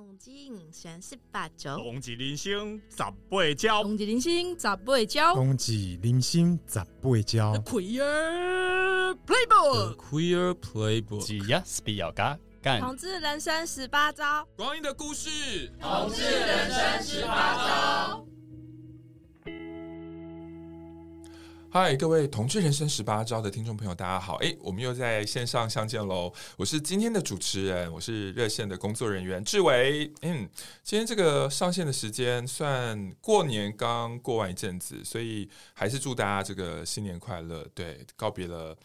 [0.00, 2.96] 同志人生十八招，同志人生十
[3.28, 7.52] 八招，同志人生十八招，同志人生十八招。
[7.52, 12.80] The Queer Playbook，The Queer Playbook，只要是比较嘎干。
[12.80, 18.29] 同志人生十八招，光阴的故事，同志人生十八招。
[21.72, 24.34] 嗨，各位同志人生十八招的听众朋友，大家好！
[24.38, 26.32] 哎，我们又在线上相见喽。
[26.56, 30.10] 我是今天的主持人，我是热线的工作人员志伟。
[30.22, 30.50] 嗯，
[30.82, 37.64] 今天这个上线的时间算过年刚过完一阵子，所以还是祝大家这个新年快乐。
[37.72, 38.76] 对，告别了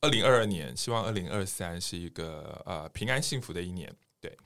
[0.00, 3.92] 二零二二年，希望二零二三是一个呃平安幸福的一年。
[4.20, 4.36] 对，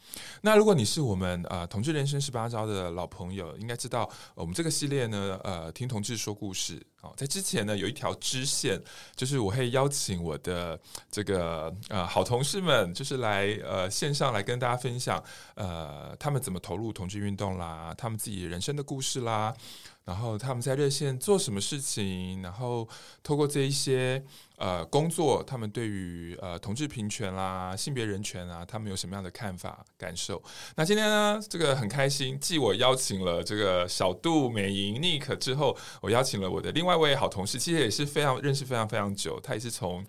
[0.43, 6.85] 那如果你是我们呃同志人生十八招的老朋友，应该知道我们这个系列呢，呃，听同志说故事。
[7.01, 8.81] 哦，在之前呢，有一条支线，
[9.17, 10.79] 就是我会邀请我的
[11.11, 15.21] 这个呃好同事们，就是来呃线上来跟大家分享，
[15.55, 19.55] 呃，他们怎么投入同志运动啦，他们自己人生的故事啦。
[20.05, 22.43] 然后他们在热线做什么事情？
[22.43, 22.89] 然后
[23.23, 24.23] 透过这一些
[24.63, 30.41] 呃工作，他们对于呃同志平权啦、性别人权啊，他们有什么样的看法、感受？
[30.77, 40.07] 那今天呢，这个很开心，继我邀请了这个小杜、美莹、Nick 之后，我邀请了我的另外一位好同事，其实也是非常认识非常非常久，他也是从。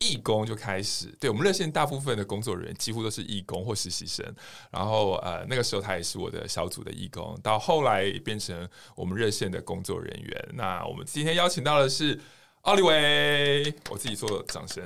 [0.00, 4.22] 义工就开始，对，我们热线大部分的工作人员几乎都是义工或实习生，
[4.70, 10.48] 然后呃那个时候他也是我的小组的义工，到后来变成我们热线的工作人员。
[10.52, 12.20] 那我们今天邀请到的是
[12.66, 14.82] 奥利维，我自己做掌声。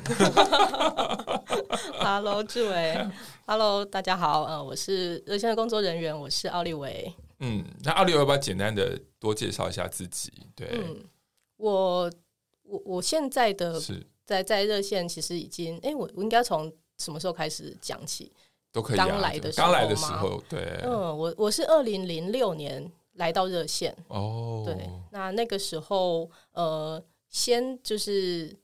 [1.98, 3.08] Hello，志伟
[3.46, 7.10] ，Hello，大家好，呃，我是热线的工作人员，我是奥利维。
[7.38, 10.30] 嗯，那奥利维要不要简单的多介绍一下自己？
[10.54, 11.02] 对，嗯、
[11.56, 12.12] 我
[12.64, 14.06] 我我现在的是。
[14.26, 18.30] 在在热线其实已经，哎，我我应该从什么时候开始讲起？
[18.70, 19.06] 都可以、啊。
[19.06, 28.54] 刚来的时候，刚来的时候，对，嗯，我我是二零零六年来到热线，哦，对，那那个时候，呃，先就是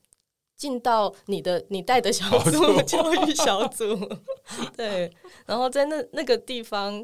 [0.55, 3.97] 进到你的你带的小组 教育小组，
[4.75, 5.11] 对，
[5.47, 7.03] 然后在那那个地方。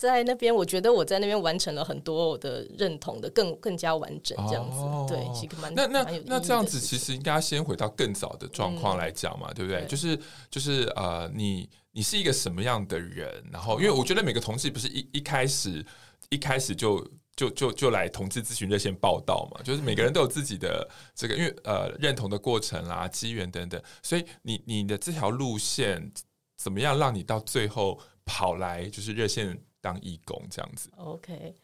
[0.00, 9.80] 在那边，我觉得我在那边完成了很多我的认同的更更加完整这样子，哦、对，是一个蛮那那那这样子，其实应该先回到更早的状况来讲嘛，嗯、对不对？
[9.80, 10.16] 对就是
[10.48, 13.42] 就是呃，你你是一个什么样的人？
[13.50, 15.84] 然后，因为我觉得每个同事不是一一开始
[16.30, 17.04] 一开始就
[17.38, 26.12] 就就就来同志咨询热线报道嘛，就是每个人都有自己的这个，因为呃认同的过程啦、机缘等等，所以你你的这条路线
[26.56, 29.58] 怎么样让你到最后跑来就是热线？
[29.80, 31.54] 当义工这样子，OK。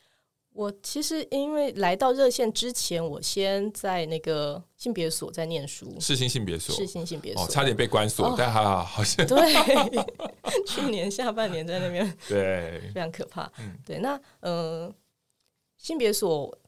[0.53, 9.37] 我其实因为来到热线之前，我先在那个性别所在念书，世新性别所，世新性别所，哦，差点被关锁，哦、但还好，好像对。
[10.65, 13.51] 去年下半年在那边，对，非常可怕。
[13.59, 14.55] 嗯、对，那嗯、
[14.87, 14.95] 呃，
[15.85, 16.59] 性别所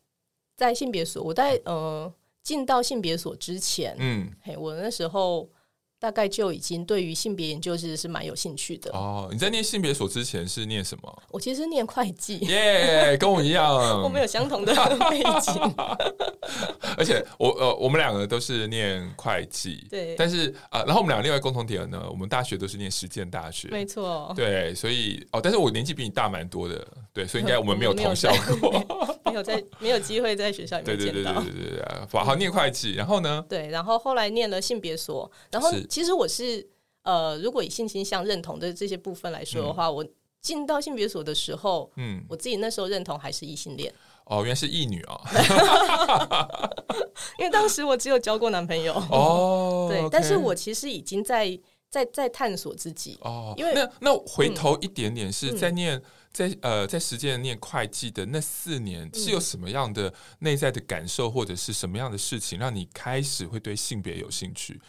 [0.56, 5.50] 在性别所，我在嗯、呃、进到性别所之前，嗯，嘿，我那时候。
[5.98, 9.28] 大概就已经对于性别研究是是蛮有兴趣的哦。
[9.32, 11.22] 你在念性别所之前是念什么？
[11.30, 13.74] 我其实念会计，耶，跟我一样，
[14.04, 14.74] 我们有相同的
[15.10, 15.74] 背景。
[16.98, 20.14] 而且我呃，我们两个都是念会计，对。
[20.16, 24.32] 但是啊、呃，然后我们两个另外共同点呢，我们大学都是念实践大学，没错。
[24.36, 28.30] 对，所以哦，但是我年纪比你大蛮多的，对，所以应该我们没有同校
[28.60, 28.70] 过，
[29.24, 31.12] 没有在没有机会在学校里面见到。
[31.12, 33.44] 对对对对对对对，好，念会计，然后呢？
[33.48, 35.70] 对，然后后来念了性别所，然后。
[35.88, 36.66] 其实我是
[37.02, 40.06] 呃，如果以性倾向认同的这些部分来说的话，嗯、我
[40.40, 43.92] 进到性别所的时候，嗯，我自己那时候认同还是异性恋。
[44.26, 45.20] 哦，原来是异女哦！
[47.38, 51.56] 因为当时我只有交过男朋友哦， 对，okay 但是我其实已经在
[51.88, 53.54] 在在探索自己哦。
[53.56, 64.80] 因为那那回头一点点是在念、嗯、在呃在实践念会计的那四年，是有什么样的内在的感受，或者是什么样的事情让你开始会对性别有兴趣？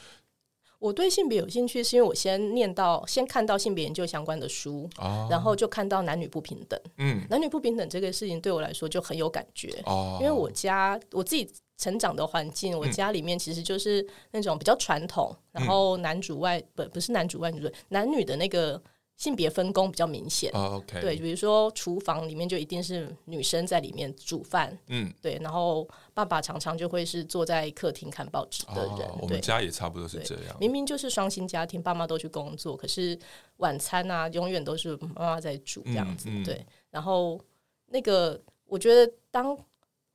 [0.88, 6.80] 我对性别有兴趣，是因为我先念到、先看到性别研究相关的书，哦、然后就看到男女不平等。
[6.98, 9.70] 嗯，男女不平等这个事情对我来说就很有感觉。
[9.86, 18.82] 哦，因为我家我自己成长的环境，我家里面其实就是那种比较传统，嗯、然后男主外不不是男主外女主，男女的那个。
[19.18, 20.82] 性别分工比较明显，oh.
[20.86, 28.90] 对，比如说厨房里面就一定是女生在里面煮饭，嗯，对，然后爸爸常常就会是坐在客厅看报纸的人。
[28.92, 33.18] Oh, 对我们家也差不多是这样，明明就是双薪家庭，爸妈都去工作，可是
[33.58, 36.64] 晚餐啊，永远都是妈妈在煮这样子，嗯嗯、对。
[36.92, 37.42] 然后
[37.88, 39.58] 那个，我觉得当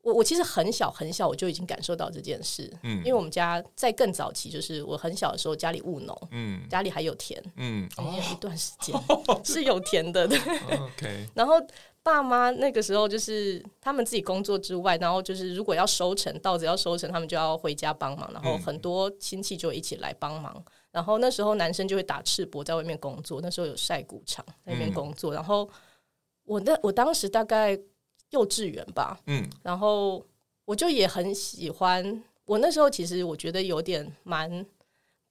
[0.02, 2.68] 我我其实很小很小，我就已经感受到这件事。
[2.82, 8.92] 嗯，因为我们家在更早期，就是我很小的时候，家里务农，嗯，家里还有田，嗯，有一段时间
[9.44, 10.38] 是有田的，对。
[10.38, 11.26] OK。
[11.34, 11.54] 然后
[12.02, 20.52] 爸妈那个时候就是他们自己工作之外，然后就是如果要收成，稻子要收成，他们就要回家帮忙，然后很多亲戚就一起来帮忙。
[20.56, 25.32] 嗯、然后那时候男生就会打赤膊在外面工作，那时候有晒谷场在那边工作。
[25.32, 25.70] 嗯、然后
[26.42, 27.78] 我那我当时大概。
[28.32, 30.22] 幼稚园吧，嗯，然后
[30.66, 32.22] 我就也很喜欢。
[32.44, 34.66] 我那时候其实我觉得有点蛮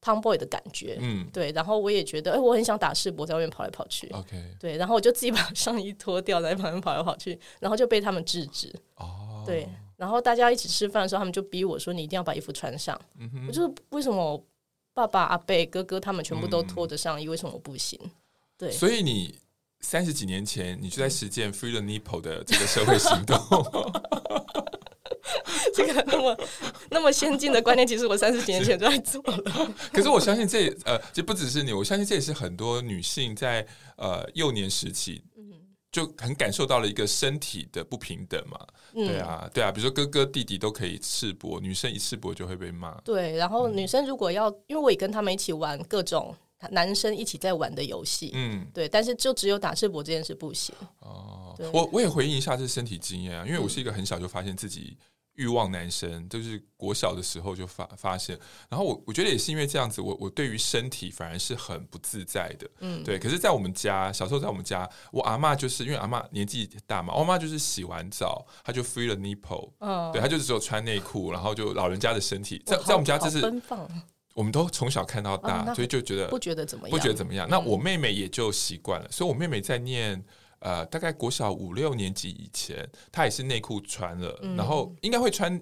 [0.01, 1.51] tomboy 的感觉，嗯，对。
[1.51, 4.77] 然后我也觉得，哎，我很想打世博，在外面跑来跑去，OK，对。
[4.77, 8.73] 然后我就自己 把上衣脱掉，在旁边跑来跑去，然后就被他们制止。
[8.95, 9.67] 哦，对。
[9.97, 12.99] 然后大家一起吃饭的时候，他们就逼我说：“你一定要把衣服穿上。”
[13.47, 14.43] 我就为什么
[14.93, 17.99] 爸爸、阿伯、哥哥他们全部都脱着上衣，为什么我不行？
[18.57, 19.37] 对，所以你。
[19.81, 23.37] 三十几年前，你就在实践 “free the nipple” 的这个社会行动。
[25.73, 26.37] 这个那么
[26.89, 29.73] 那么先进的观念，其实我三十几年前就在做了。
[29.91, 33.65] 可是我相信这呃，这不只是你，我相信这也是很多女性在
[33.97, 35.23] 呃幼年时期，
[35.91, 38.59] 就很感受到了一个身体的不平等嘛。
[38.93, 42.99] 对啊，对啊，比如说哥哥弟弟都可以赤膊，女生一赤膊就会被骂。
[43.01, 46.35] 对，然后女生如果要，因为我也跟他们一起玩各种。
[46.69, 50.75] 男生一起在玩的游戏，嗯，对，但是就只有打赤膊这件事不行。
[50.99, 54.97] 哦，我我也回应一下这身体经验啊，因为我是一个很小就发现自己
[55.35, 58.37] 欲望男生，就是国小的时候就发发现，
[58.69, 63.17] 然后我我觉得也是因为这样子，我我对于身体反而是很不自在的，嗯，对。
[63.17, 73.89] 可是，在我们家小时候，在我们家，我阿嬷就是因为阿嬷年纪大嘛，我阿嬷就是洗完澡，她就 free the nipple，哦，对，她就只有穿内裤，然后就老人家的身体，在在我们家这是奔放。
[74.33, 77.47] 我们都从小看到大，哦、所以就觉得不觉得怎么样，不觉得怎么样。
[77.49, 80.23] 那我妹妹也就习惯了，嗯、所以我妹妹在念
[80.59, 85.61] 呃大概国小五六年级以前，她也是内裤穿了，嗯、然后应该会穿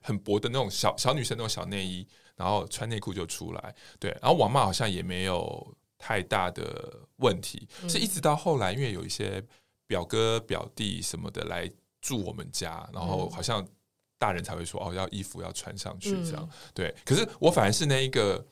[0.00, 2.06] 很薄的那种小小女生那种小内衣，
[2.36, 3.74] 然后穿内裤就出来。
[3.98, 9.42] 对，然后我妈好像也没有太大的问题，嗯、是一直到后来，因为有一些
[9.86, 11.68] 表哥表弟什么的来
[12.00, 13.66] 住我们家，然后好像。
[14.24, 16.94] 大人才会说哦，要衣服要穿上去这样，嗯、对。
[17.04, 18.42] 可是我反而是那一个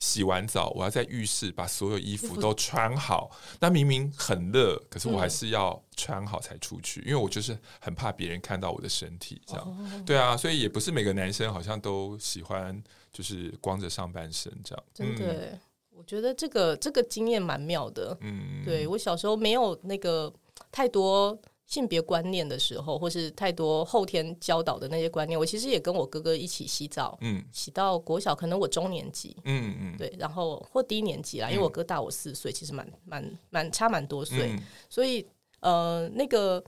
[0.00, 3.30] 洗完澡，我要在浴室把所有衣服都穿好。
[3.58, 9.64] 那明明很热，可是我还是要穿好才出去，嗯、因为我就是很怕别人看到我的身体这样。
[9.66, 12.78] 哦、对啊，所以也不是每个男生好像都喜欢
[13.10, 14.84] 就是光着上半身这样。
[14.92, 15.60] 真的，嗯、
[15.90, 18.14] 我觉得这个这个经验蛮妙的。
[18.20, 20.30] 嗯，对我小时候没有那个
[20.70, 21.40] 太多。
[21.68, 35.26] 性别观念的时候，或是太多后天教导的那些观念，我其实也跟我哥哥一起洗澡，嗯，洗到国小，可能我中年级，嗯嗯，对，然后或低年级啦，因为我哥大我四岁，其实蛮蛮蛮差蛮多岁，嗯、所以
[35.60, 36.64] 呃，那个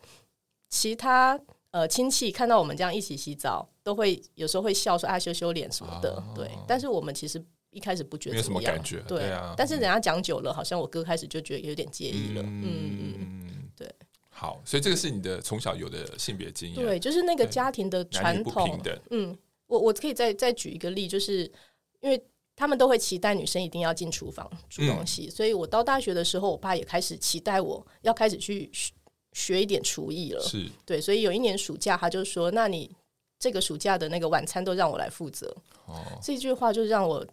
[0.69, 13.91] 其他呃亲戚看到我们这样一起洗澡，都会有时候会笑说啊羞羞脸什么的，哦、对，但是我们其实一开始不觉得什么感觉，对，对啊，但是人家讲久了，好像我哥开始就觉得有点介意了，嗯嗯嗯，对。
[14.41, 18.81] 好，所以这个是你的从小有的性别经验，对，就是那个家庭的传统。
[19.11, 21.43] 嗯，我我可以再再举一个例，就是
[22.01, 22.19] 因为
[22.57, 28.95] 他们都会期待女生一定要进厨房煮东西，嗯、所以我到大学的时候，我爸也开始期待我要开始去学，
[29.35, 30.41] 学一点厨艺了。
[30.41, 32.91] 是对，所以有一年暑假，他就说：“那你
[33.39, 35.55] 这个暑假的那个晚餐都让我来负责。”
[35.85, 37.27] 哦，这句话就让我。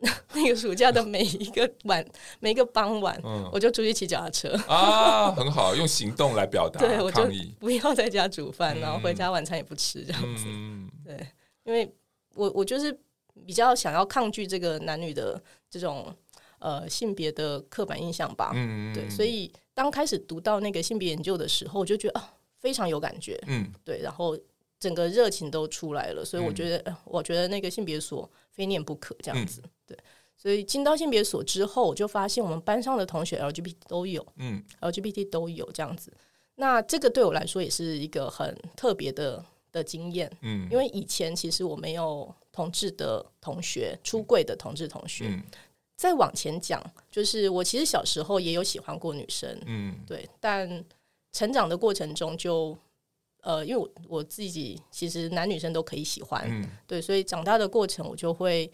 [0.32, 2.04] 那个暑假的每一个晚，
[2.38, 6.78] 每一个傍晚，嗯、我就出去骑脚踏车啊，很好，用行动来表达。
[6.86, 7.28] 对，我就
[7.58, 10.44] 不要在家煮饭，嗯、然后回家晚餐也不吃这样子。
[10.46, 11.26] 嗯、对，
[11.64, 11.92] 因为
[12.34, 12.96] 我我就是
[13.44, 16.14] 比较想要抗拒这个男女的这种
[16.60, 18.52] 呃性别的刻板印象吧。
[18.54, 23.36] 嗯，对，所以当开始读到那个性别研究的时候，我就觉得啊，非常有感觉。
[23.48, 24.38] 嗯，对，然后
[24.78, 28.30] 整个热情都出来了，所以我觉得，嗯、我觉得那个性别所。
[28.50, 29.96] 非念不可，这样子，嗯、对，
[30.36, 36.12] 所以进到性别所之后，我就发现我们班上的同学 LGBT 都有，嗯，LGBT 都有这样子。
[36.56, 39.42] 那这个对我来说也是一个很特别的
[39.72, 45.26] 的经验，嗯，因为以前其实我没有同志的同学，出柜的同志同学。
[45.28, 45.42] 嗯、
[45.96, 50.84] 再往前讲，就是我其实小时候也有喜欢过女生，嗯，对，但
[51.32, 52.76] 成长的过程中就。
[53.42, 58.70] 呃，因为我我自己其实男女生都可以喜欢，嗯、对，所以长大的过程我就会，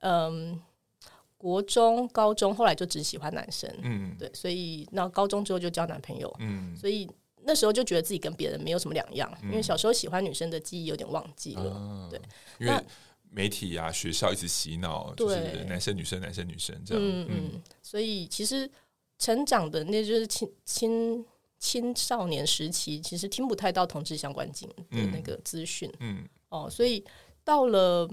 [0.00, 7.08] 嗯、呃，国中、高中后来就只喜欢男生，嗯，对，所以那高中之后就交男朋友，嗯，所以
[7.42, 12.20] 那时候就觉得自己跟别人没有什么两样，嗯、因为小时候喜欢女生的记忆有点忘记了，啊、对，
[12.58, 12.84] 因为
[13.30, 18.70] 媒体啊、学校一直洗脑，就是男生女生男生女生这样，嗯嗯，所以其实
[19.18, 21.24] 成长的那就是青青。
[21.60, 26.28] 青少年时期，其实听不太到同志相关经的那个资讯，嗯，嗯。
[26.50, 27.04] 哦，所以
[27.42, 28.08] 到了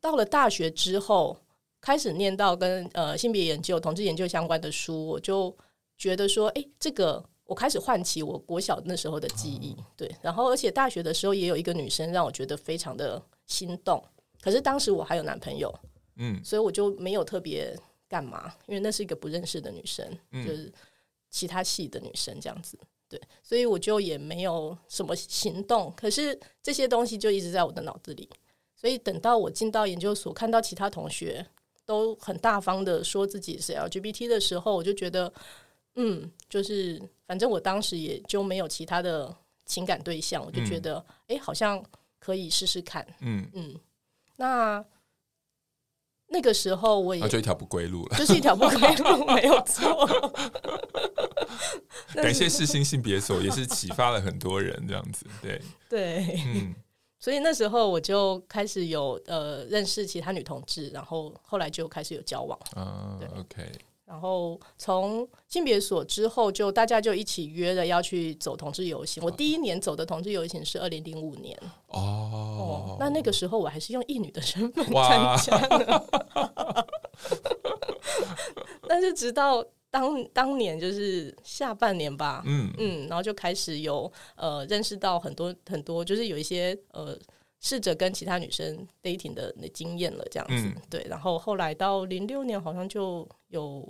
[0.00, 1.38] 到了大学之后，
[1.80, 5.56] 开始念到跟呃性别研究、同志研究相关的书，我就
[5.96, 14.02] 觉得说，哎，这个我开始唤起我国小那时候的记忆，哦、对，然后而且大学的时候也有一个女生让我觉得非常的心动，
[14.40, 15.74] 可是当时我还有男朋友，
[16.16, 17.78] 嗯，所以我就没有特别
[18.08, 20.72] 干嘛，因为那是一个不认识的女生，嗯、就是。
[21.30, 25.92] 其他系的女生这样子，对，所以我就也没有什么行动。
[25.94, 28.26] 可是这些东西就一直在我的脑子里。
[28.80, 31.44] 所以等到我进到研究所，看到其他同学
[31.84, 35.32] 都很大方的说自己是 LGBT 的时候，我就觉得，
[35.96, 41.84] 嗯，就是反正我当时也就没有其他的情感对象，我就觉得，哎、嗯，好像
[42.20, 43.04] 可以试试看。
[43.20, 43.74] 嗯嗯，
[44.36, 44.84] 那。
[46.30, 50.06] 那个时候我也就一条不归路了，就是一条不归路， 没有错。
[52.12, 55.24] 感谢世新性别所，也是启发了很多人这样子。
[55.40, 55.58] 对
[55.88, 56.74] 对，嗯，
[57.20, 62.58] 所以那时候我就开始有呃认识其他女同志，然后后来就开始有交往。
[62.74, 63.72] 啊，对，OK。
[64.04, 69.22] 然后从性别所之后，就大家就一起约了要去走同志游行。
[69.22, 71.54] 我第一年走的同志游行是二零零五年
[71.88, 76.06] 哦，哦，那那个时候我还是用异女的身份参加的。
[78.88, 82.72] 但是直到当当年就是下半年吧，嗯。
[82.78, 87.18] 嗯，然后就开始有呃认识到很多很多，就是有一些呃。
[87.60, 91.04] 试着跟其他女生 dating 的那经验了，这样子、嗯、对。
[91.10, 93.84] 然后后来到零六年，好像就有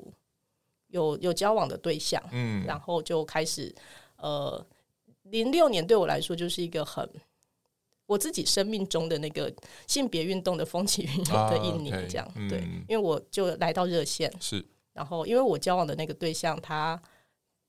[0.87, 3.71] 有有交往的对象，嗯，然后就开始
[4.17, 4.67] 呃，
[5.25, 7.07] 零六年对我来说就是一个很
[8.07, 9.53] 我自己生命中的那个
[9.87, 14.65] 性别运动的风起云涌的一年，这样、啊 okay, 对、嗯，因为我就来到热线，是，
[14.99, 17.01] 然后因为我交往的那个对象他。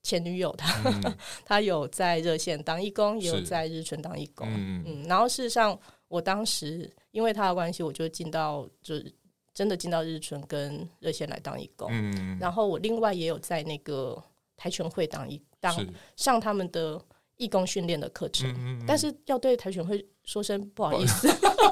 [0.02, 4.48] 前女友他，嗯、 他有在热线当义工，也有在日春当义工。
[4.48, 9.14] 嗯，嗯，然后事实上，我当时因为他的关系，我就进到，就是
[9.52, 11.86] 真的进到日春跟热线来当义工。
[11.92, 14.16] 嗯，然后我另外也有在那个
[14.56, 16.98] 跆拳会当义当上他们的
[17.36, 18.50] 义工训练的课程。
[18.56, 21.28] 嗯，但是要对跆拳会说声不好意思，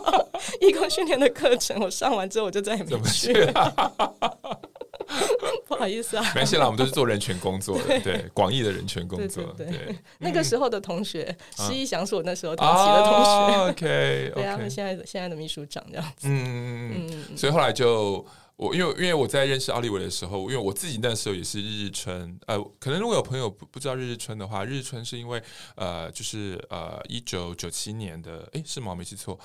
[0.61, 4.61] 义工训练的课程我上完之后，我就再也没去了。
[5.67, 9.45] 不好意思啊，没关系啦，我们都是做人权工作的，对广义的人权工作。
[9.57, 13.31] 对， 那个时候的同学，施一翔是我那时候同期的同学。
[13.31, 16.29] 啊、OK， 对啊，现在的现在的秘书长这样子。
[16.29, 18.25] 嗯嗯，所以后来就
[18.57, 22.39] 我因为因为我在认识奥利维的时候，因为我自己那时候也是日日春。
[22.47, 25.43] 呃，可能如果有朋友不不知道日日春的话，日日春是因为
[25.77, 28.91] 呃，就是呃，一九九七年的，哎，是吗？
[28.91, 29.39] 我没记错，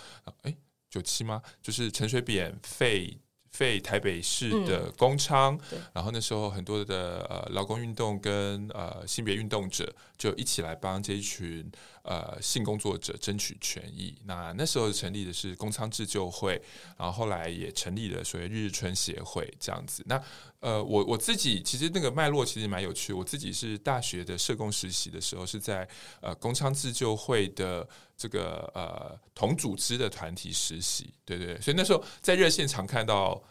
[0.43, 0.55] 哎，
[0.89, 1.41] 九七吗？
[1.61, 3.17] 就是陈水扁废。
[3.53, 9.93] 废台北市的工娼，嗯，然后那时候很多的呃劳工运动跟呃性别运动者
[10.23, 11.69] 就一起来帮这一群
[12.03, 14.15] 呃性工作者争取权益。
[14.23, 16.61] 那那时候成立的是工娼自救会，
[16.97, 20.01] 然后后来也成立了所谓日日春协会这样子。
[20.05, 20.23] 那
[20.61, 23.11] 呃我我自己其实那个脉络其实蛮有趣。
[23.11, 25.85] 我自己是大学的社工实习的时候是在
[26.21, 33.43] 呃工娼自救会的这个呃同组织的团体实习，对对，所以那时候在热线常看到。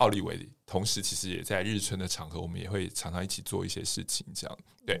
[0.00, 4.98] 奥利维，同时其实也在日春的场合，我们也会常常一起做一些事情，这样对。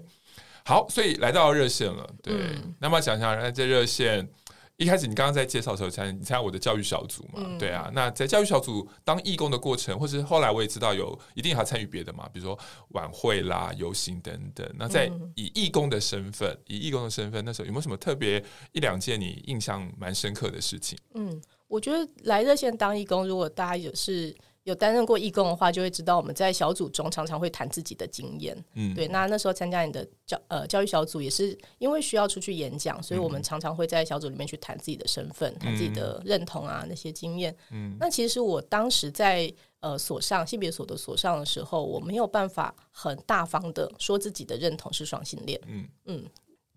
[0.64, 2.34] 好，所以来到热线了，对。
[2.34, 4.28] 嗯、那么讲讲，在热线
[4.76, 7.58] 一开始，你刚刚在介绍的时候，参你参加我的教育小组嘛、嗯？
[7.58, 7.90] 对啊。
[7.92, 12.58] 那在教育小组当义工的过程，或是后来我也知道有一定还参与别的嘛，比如说
[12.90, 14.66] 晚会啦、游行等等。
[14.78, 20.98] 那在以义工的身份，以义工的身份，那时候有没有什么特别一两件你印象蛮深刻的事情？
[21.14, 24.36] 嗯，我觉得来热线当义工，如果大家也是。
[24.64, 28.56] 有担任过义工的话，就会知道我们在小组中常常会谈自己的经验。
[28.74, 29.08] 嗯，对。
[29.08, 37.56] 那那时候参加你的教呃教育小组，也是因为需要出去演讲，所以我们常常会在小组里面去谈自己的身份、谈、嗯、自己的认同啊那些经验。
[37.70, 39.50] 嗯，那其实我当时在
[39.80, 45.58] 呃所上性别所的所上的时候，我没有办法很大方的说自己的认同是双性恋。
[45.66, 46.24] 嗯嗯，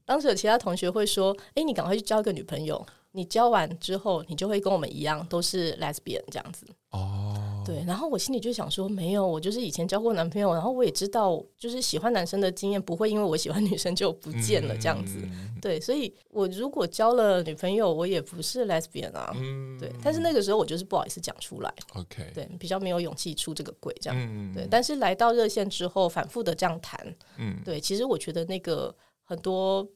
[0.05, 7.19] 当时有其他同学会说：“哎、欸，你赶快去交一个女朋友，你交完之后，你就会跟我们一样都是 lesbian 这样子。”哦。
[7.65, 15.17] 对，然后我心里就想说，没有，我就是以前交过男朋友，然后我也知道，就是喜欢男生的经验不会因为我喜欢女生就不见了这样子。
[15.21, 19.31] 嗯、对，所以我如果交了女朋友，我也不是 lesbian 啊。
[19.37, 21.73] 嗯、对，但是那个时候我就是不好意思讲出来。
[21.93, 24.19] OK，对，比较没有勇气出这个鬼这样。
[24.19, 29.87] 嗯、对，但是来到热线之后，反复的这样谈，嗯，对，其实我觉得那个很多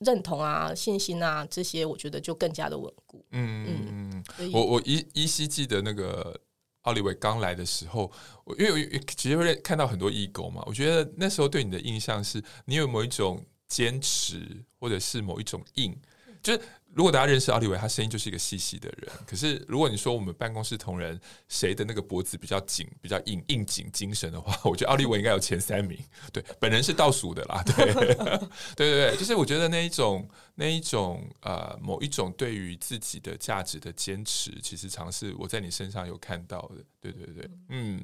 [0.00, 3.24] 认同啊、信心啊这些，我觉得就更加的稳固。
[3.30, 6.40] 嗯嗯嗯，我我依依稀记得那个。
[6.86, 8.08] 奥利维刚来的时候，
[8.44, 16.00] 我因为我其实会看到很多义工嘛，我觉得那时候对你的印象是你有某一种坚持，或者是某一种硬，
[16.40, 16.60] 就是。
[16.96, 19.12] 如果大家认识奥利维，他声音就是一个细细的人。
[19.26, 25.98] 可是如果你说我们办公室同仁谁的那个脖子比较紧、比较硬、硬颈精神的话， 我觉得奥利维应该有前三名。
[26.32, 27.62] 对，本人是倒数的啦。
[27.66, 36.76] 对，对对对，就是我觉得那一种、那一种呃，某一种对于自己的价值的坚持，其实尝试我在你身上有看到的。
[36.98, 38.02] 对对对，嗯，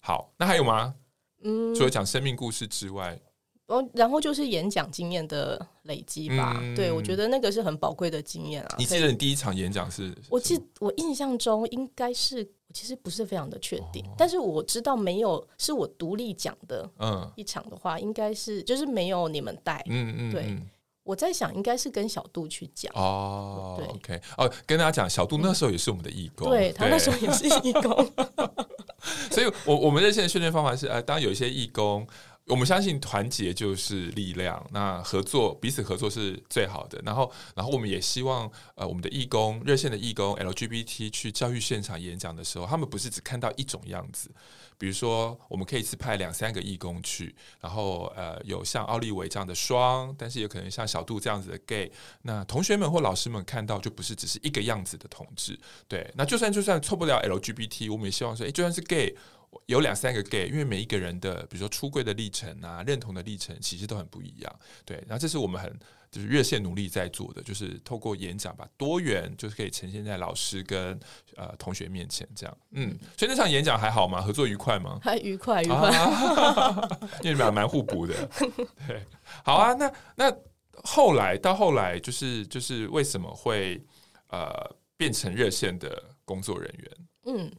[0.00, 0.92] 好，那还有吗？
[1.44, 3.16] 嗯，除了讲生命故事之外。
[3.94, 8.74] 然后就是演讲经验的累积吧，嗯、对，我觉得那个是很宝贵的经验啊。
[8.76, 10.14] 你记得你第一场演讲是？
[10.28, 20.58] 我记，我印象中应该是，其实不是非常的确定，哦、但是我知道没有是我独立讲的，嗯，一场的话，应该是就是没有你们带，嗯嗯，对，
[21.02, 28.12] 我在想应该是跟小杜去讲哦，对，OK，哦，跟大家讲，小杜那时候也是我们的义工，嗯、对，他那时候也是义工，
[29.32, 32.06] 所以我我们热线的训练方法是，呃，当有一些义工。
[32.46, 37.00] 我们相信团结就是力量，那合作彼此合作是最好的。
[37.04, 44.28] 然后，然后我们也希望，呃，我们的义工热线的义工 LGBT 去教育现场演讲的时候，他们不是只看到一种样子。
[44.76, 51.90] 比如说，我们可以一次派两三个义工去，然后呃，有像奥利维这样的双，但是也可能像小杜这样子的 gay。
[52.22, 55.56] 那同学们或老师们看到就不是只是一个样子的同志。
[55.86, 59.14] 对，那就算就算错不了 LGBT，我们也希望说，诶，就算是 gay。
[59.66, 64.60] 有两三个 gay，因为每一个人的，比如说出柜的历程啊，认同的历程，其实都很不一样。
[64.84, 65.70] 对，然后这是我们很
[66.10, 70.98] 就是热线努力在做的，就是透过演讲把多元就是可以呈现在老师跟
[71.36, 72.58] 呃同学面前，这样。
[72.72, 74.20] 嗯，所以那场演讲还好吗？
[74.20, 74.98] 合作愉快吗？
[75.02, 75.90] 还愉快，愉快，
[77.20, 78.14] 因为你们蛮互补的。
[78.86, 79.04] 对，
[79.44, 79.72] 好啊。
[79.74, 80.36] 那那
[80.82, 83.82] 后来到后来，就是就是为什么会
[84.28, 84.50] 呃
[84.96, 86.90] 变成热线的工作人员？
[87.26, 87.52] 嗯。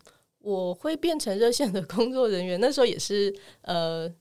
[0.43, 4.13] 我会变成热线的工作人员，那时候也是呃，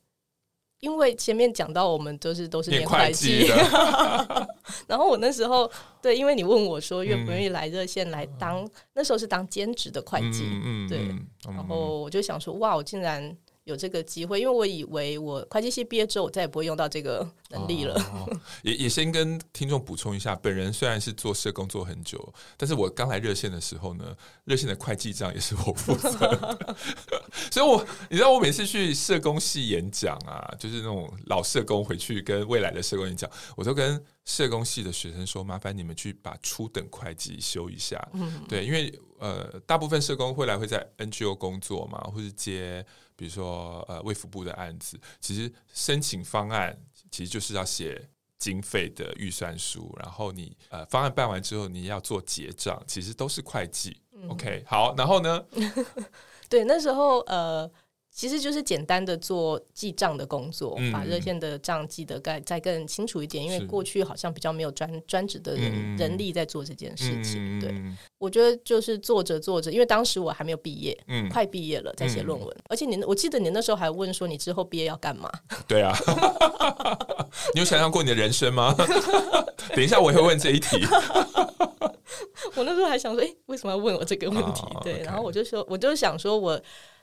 [0.78, 4.48] 因为前面讲到我们都是都是念会计的，
[4.86, 5.68] 然后我那时候
[6.00, 13.36] 对，因为你问我说愿不愿意来热线来当，嗯、那时候是当兼职的会计，嗯嗯、对，嗯、然后我就想说，哇，我竟然。
[13.64, 17.94] 有这个机会，因为我以为我会计系毕业之后，我再也不会用到这个能力了。
[18.12, 18.28] 哦、
[18.62, 26.58] 也也先跟听众补充一下，本人虽然是做社工做很久，但是我刚来热线的时候呢，热线的会计账也是我负责。
[27.52, 37.96] 所以我你知道，我每次去社工系演讲啊，就是那种老社工回去跟未来的社工演讲，我都跟社工系的学生说，麻烦你们去把初等会计修一下。
[38.14, 42.84] 嗯、对，因为呃，大部分社工会来会在 NGO 工作嘛，或是接。
[43.16, 46.76] 比如说，呃，卫福部的案子，其实申请方案
[47.10, 54.00] 其实就是要写经费的预算书，然后你呃方案办完之后，你要做结账，其实都是会计。
[54.14, 55.44] 嗯、OK，好，然后呢？
[56.48, 57.70] 对，那时候呃。
[58.14, 63.42] 其实就是简单的做记账的工作，嗯、把热线的账记得更再更清楚一点。
[63.42, 67.58] 因为过去好像比较没有专专职的人、嗯、人力在做这件事情。
[67.58, 67.74] 嗯、对，
[68.18, 72.46] 我觉得就是做着做着，因为当时我还没有毕业，嗯、快毕业了，在写论文。
[72.48, 75.30] 嗯、而且你，我记得你那时候还问说，你之后毕业要干嘛？
[75.66, 75.96] 对啊，
[77.54, 78.76] 你有想象过你的人生吗？
[79.74, 80.84] 等一下我也会问这一题。
[82.54, 84.64] 我那时候还想说，哎，为什么要问我这个问题？
[84.74, 86.60] 哦、对然后我就说，我就想说我。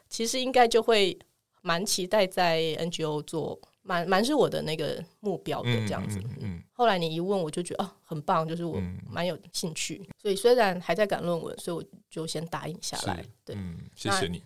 [0.10, 1.18] 其实应该就会
[1.62, 6.18] 蛮期待在 NGO 做，蛮蛮是我的那个目标的这样子。
[6.20, 10.02] 嗯嗯嗯、后来你一问，我就觉得啊，很棒，就是我蛮有兴趣。
[10.04, 13.22] 嗯、所以虽然还在赶论文，所以我就先答应下来。
[13.22, 14.42] 是对，嗯，谢谢你。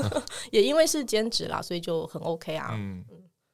[0.50, 2.70] 也因为是兼职啦，所以就很 OK 啊。
[2.72, 3.04] 嗯，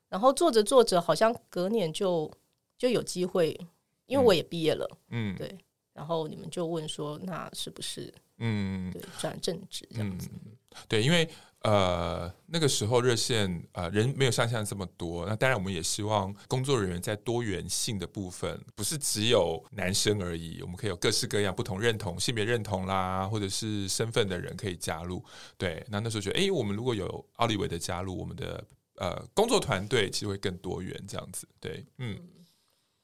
[0.08, 2.30] 然后做着做着，好像隔年就
[2.78, 3.58] 就有机会，
[4.06, 4.88] 因为我也毕业了。
[5.10, 5.58] 嗯，对。
[5.92, 10.30] 然后你们就问说，那是不是嗯，对，转正职这样子？
[10.32, 10.52] 嗯、
[10.88, 11.28] 对，因为。
[11.62, 25.22] 呃，那个时候热线呃人没有像现在这么多，那当然我们也希望工作人员在多元性的部分，不是只有男生而已，我们可以有各式各样不同认同、性别认同啦，或者是身份的人可以加入。
[25.58, 28.64] 对，那那时候觉得，哎，我们如果有奥利维的加入，我们的
[28.96, 31.46] 呃工作团队其实会更多元，这样子。
[31.60, 32.18] 对，嗯。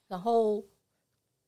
[0.08, 0.64] 然后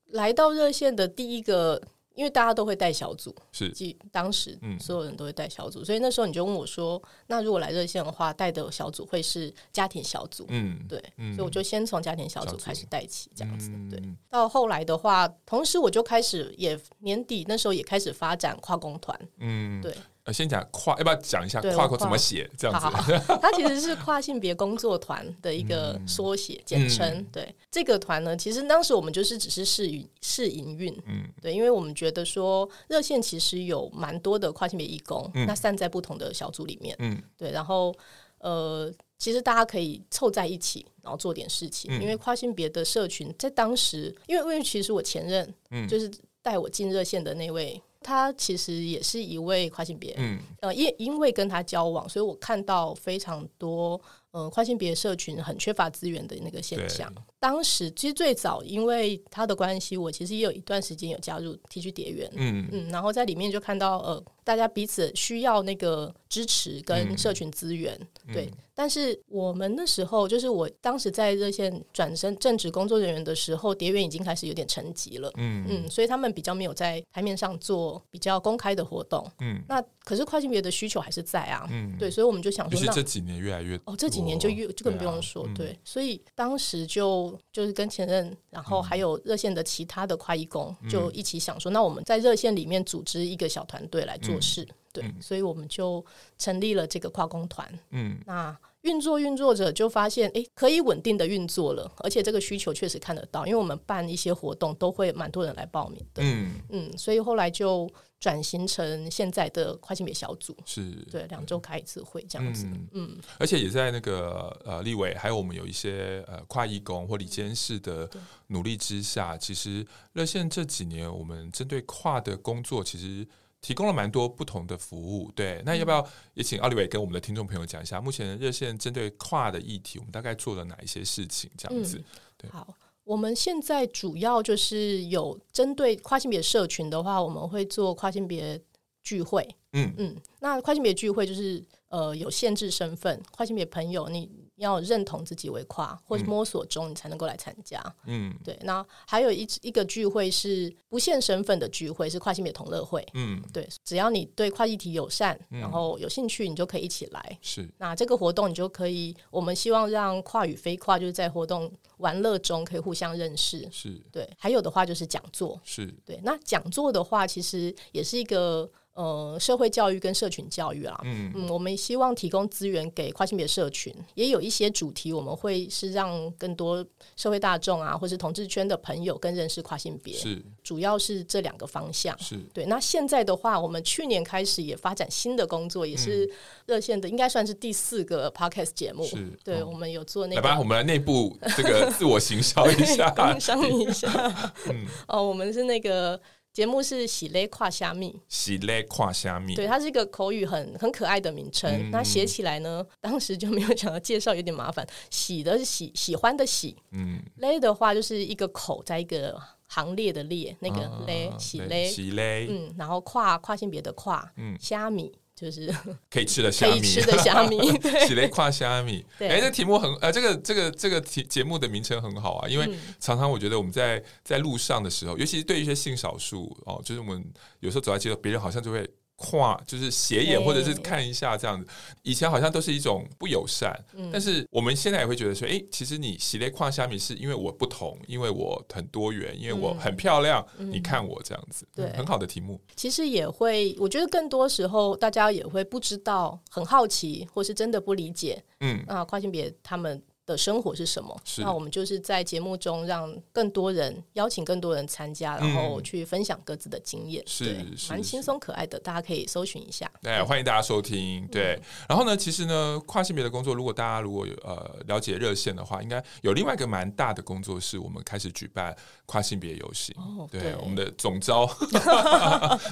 [0.08, 1.82] 来到热线的第一个。
[2.18, 3.72] 因为大家都会带小组，是，
[4.10, 13.70] 当时所有人都会带小组，嗯、所以那时候你就问我说：“那如果来热线的话，带的小组会是家庭小组？”嗯，对，嗯、所以我就先从家庭小组开始带起，这样子。
[13.70, 19.16] 嗯、对，到后来的话，同时我就开始也年底那时候也开始发展跨工团。
[19.38, 19.94] 嗯，对。
[20.28, 22.48] 呃，先讲跨，要不要讲一下跨国怎么写？
[22.58, 27.08] 这样子，好好它其实是跨性别工作团的一个缩写简称。
[27.08, 37.94] 嗯、对这个团呢，其实当时我们就是只是试营试营运，嗯，对，因为我们觉得说热线其实有蛮多的跨性别义工，嗯、那散在不同的小组里面，嗯，对，然后
[38.40, 46.10] 呃，其实大家可以凑在一起，然后做点事情，嗯、因为跨性别的社群在当时，因为因为其实我前任，嗯，就是
[46.42, 47.80] 带我进热线的那位。
[48.00, 54.00] 他其实也是一位跨性别，嗯，呃，因因为跟他交往，所以我看到非常多。
[54.30, 57.12] 呃，跨性别社群很缺乏资源的那个现象。
[57.14, 68.44] 对当时其实最早因为他的关系，我其实也有一段时间有加入 TG 蝶园，嗯嗯，然后在里面就看到呃，大家彼此需要那个支持跟社群资源，嗯、对。
[68.44, 75.66] 嗯、但是我们那时候，就是我当时在热线转身正职工作人员的时候，蝶园已经开始有点沉寂了，嗯。
[75.68, 79.60] 嗯，所以他们比较没有在台面上做比较公开的活动，嗯。
[79.68, 84.22] 那可是跨性别的需求还是在啊，嗯，对，所以我们就想说，就是这几年越来越哦，这几。
[84.28, 96.04] 年就越就更不用说，对，啊嗯、对，所以当时就就是跟前任，然后还有热线的其他的跨义工，嗯、就一起想说，那我们在热线里面组织一个小团队来做事，嗯、对，嗯、所以我们就
[96.36, 98.54] 成立了这个跨工团，嗯，那
[98.88, 106.50] 运作运作着就发现，哎，可以稳定的运作了，而且这个需求确实看得到，因为我们办一些活动都会蛮多人来报名的，嗯。
[106.70, 107.88] 嗯，所以后来就。
[108.20, 110.90] 转型成现在的跨性别小组，是。
[111.08, 118.10] 对两周开一次会这样子，嗯，嗯而且也在那个呃立委，还有我们有一些呃跨义工或理监事的
[118.48, 123.24] 努力之下，其实热线这几年我们针对跨的工作，其实
[123.60, 125.30] 提供了蛮多不同的服务。
[125.32, 131.50] 对，那要不要也请奥利维跟我们的听众朋友讲一下，目前热线针对跨的议题，我们大概做了哪一些事情？
[131.56, 132.04] 这样子，嗯、
[132.36, 132.74] 对，好。
[133.04, 138.60] 我们现在主要就是有针对跨性别社群的话，我们会做跨性别
[139.02, 139.48] 聚会。
[139.72, 147.82] 嗯嗯，那跨性别聚会就是呃有限制身份，跨性别朋友你要认同自己为跨，或是摸索中你才能够来参加。
[148.06, 148.58] 嗯，对。
[148.62, 153.06] 那还有一一个聚会是不限身份的聚会，是跨性别同乐会。
[153.14, 153.68] 嗯，对。
[153.84, 157.38] 只要你对跨议题友善，然后有兴趣，你就可以一起来。
[157.40, 157.68] 是。
[157.78, 161.72] 那这个活动你就可以，我们希望让跨与非跨就是在活动。
[161.98, 164.24] 玩乐中可以互相认识，是对。
[164.38, 166.20] 还有的话就是讲座，是对。
[166.22, 171.00] 那讲座的话，其实也是一个呃社会教育跟社群教育啦。
[171.04, 176.84] 嗯嗯，我们希望提供资源给跨性别社群，也有一些主题，我们会是让更多
[177.16, 180.14] 社会大众啊，或是同志圈的朋友更认识跨性别。
[180.14, 182.18] 是，主要是这两个方向。
[182.18, 182.66] 是对。
[182.66, 186.28] 那现在的话，我们去年开始也发展新的工作，也是
[186.66, 189.04] 热线的，应该算是第四个 podcast 节目。
[189.04, 190.40] 是，对，我们有做那个。
[190.40, 191.88] 来吧，我们来内部这个。
[191.98, 194.08] 自我行销一下， 工商一下。
[194.70, 196.20] 嗯，哦，我们是那个
[196.52, 201.70] 节目是喜勒跨虾米，喜勒跨虾米，对，它是一个口语很很可爱的名称。
[201.70, 204.86] 嗯、那写起来呢，当时就没有想到介绍，有点麻烦。
[205.10, 215.12] 喜的是喜喜欢的喜，嗯，勒的话就是一个口在一个行列的列，那个勒喜勒喜勒，嗯，然后跨跨性别的跨，嗯，虾米。
[215.38, 215.72] 就是
[216.10, 217.58] 可以吃的虾米，吃的虾米，
[218.06, 219.04] 喜雷跨虾米。
[219.20, 227.24] 哎，这题目很呃，这个这个这个题节目的名称很好啊，因为常常我觉得我们在在路上的时候，尤其是对一些性少数哦，就是我们
[227.60, 228.88] 有时候走在街头，别人好像就会。
[229.18, 231.68] 跨就是斜眼，或者是看一下这样子。
[232.02, 233.76] 以前好像都是一种不友善，
[234.12, 240.46] 但是我们现在也会觉得说，哎，其实你喜勒跨虾米是因为我不同，因为我很多元，因为我很漂亮。
[240.56, 242.60] 你看我这样子，对，很好的题目。
[242.76, 248.40] 其实也会，我觉得更多时候大家也会不知道，很好奇，或是真的不理解。
[248.60, 250.00] 嗯，啊，跨性别他们。
[250.28, 251.20] 的生活是什么？
[251.24, 251.40] 是。
[251.42, 259.90] 那我们就是在节目中让更多人邀请更多人参加，然后去分享各自的经验，是蛮轻松可爱的，大家可以搜寻一下。
[260.02, 261.26] 对，欢迎大家收听。
[261.28, 269.94] 对，嗯、然后呢，其实呢，跨性别的工作，如果大家如果有呃了解热线的话，应该有另外一个蛮大的工作，是我们开始举办跨性别游行。
[269.98, 270.54] 哦，对，对。
[270.56, 271.48] 我们的总招，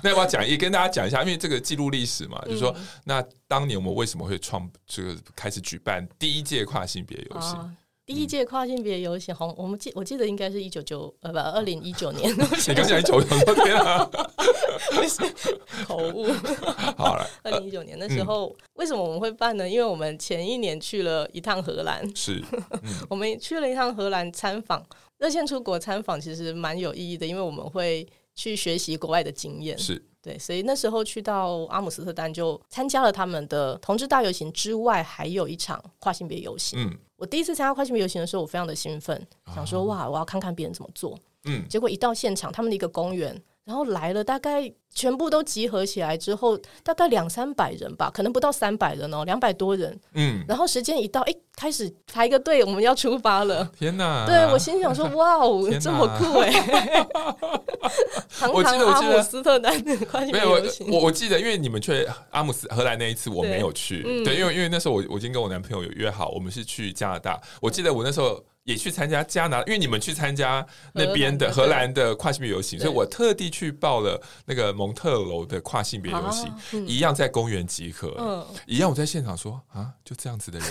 [0.03, 7.57] 那要不要讲一跟大家讲一下，因为这个记录历史嘛，就是说，嗯、那当年我们为什么会创这个开始举办第一届跨性别游行？
[7.59, 12.31] 啊，第一届跨性别游行，红，我们记我记得应该是一九九呃不二零一九年。
[12.35, 14.09] 你刚讲一九九天啊，
[15.87, 16.27] 口误。
[16.99, 19.69] 好了，二零一九年的时候，嗯、为什么我们会办呢？
[19.69, 22.43] 因为我们前一年去了一趟荷兰，是，
[22.83, 24.85] 嗯、我们去了一趟荷兰参访，
[25.19, 30.03] 热线出国参访，其实蛮有意义的，因为我们会去学习国外的经验，是。
[30.27, 36.77] 对，所以那时候去到阿姆斯特丹，就参加了他们的同志大游行之外，还有一场跨性别游行。
[36.81, 41.17] 嗯，我第一次参加跨性别游行的时候，我非常的兴奋，想说哇，我要看看别人怎么做。
[41.45, 44.73] 嗯，结果一到现场，他们的一个公园然后来了大概。
[44.97, 50.01] 全部都集合起来之后，大概两三百人吧，可能不到三百人哦，两百多人。
[50.15, 53.71] 嗯，然后时间一到，哎，开始排个队，我们要出发了。
[53.79, 54.25] 天哪！
[54.25, 56.51] 对，我心想说， 哇哦，这么酷 哎！
[58.41, 64.03] 堂堂阿姆斯特丹的跨性别游行，我我记得，因为你们去阿姆斯荷兰那一次，我没有去。
[64.25, 67.39] 对，因为因为那时候我我已经跟我男朋友有约好，我们是去加拿大。
[67.61, 68.43] 我记得我那时候。
[68.67, 80.69] 也去参加加拿大，因为你们去参加那边的荷兰的跨性别游行，所以我特地去报了那个蒙特楼的跨性别游行，嗯、一样在公园集合，嗯、一样我在现场说啊，就这样子的人，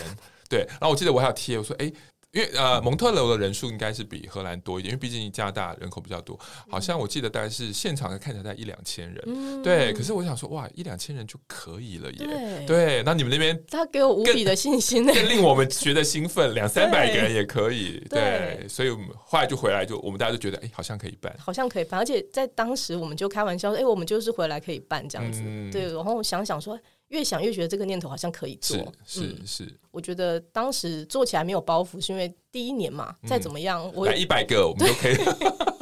[0.47, 1.91] 对，然后我记得我还有贴，我说哎。
[2.35, 6.37] 因为呃，蒙特娄的人数应该是比荷兰多一点，因为毕竟加拿大人口比较多，
[6.69, 9.93] 好像我记得大概是现场看起来在一两千人，嗯、对。
[9.93, 12.65] 可是我想说，哇，一两千人就可以了耶，对。
[12.65, 18.19] 对，那你们那边 他给我无比的信心，更令我们觉得兴奋，两三百个人也可以，对。
[18.59, 25.87] 对所以我们后来就回来就，就我们大家都觉得，哎，好像可以办，好像可以办，而且在当时我们就开玩笑说，哎，我们就是回来可以办这样子，嗯、对。
[25.93, 26.77] 然后想想说。
[27.09, 29.77] 越想越觉得这个念头好像可以做，是是是、嗯。
[29.91, 35.15] 我觉得当时做起来没有包袱，是因为第一年嘛，再怎么样，嗯、我来一百个我们都可以。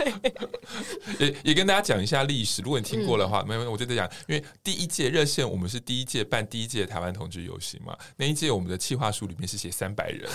[1.18, 2.62] 对，也也跟大家讲一下历史。
[2.62, 7.96] 如果你听过的话，没有、嗯，我就在讲，因为第一届热线，我们是第一届办第一届台湾同志游行嘛。
[8.16, 10.30] 那一届我们的企划书里面是写三百人，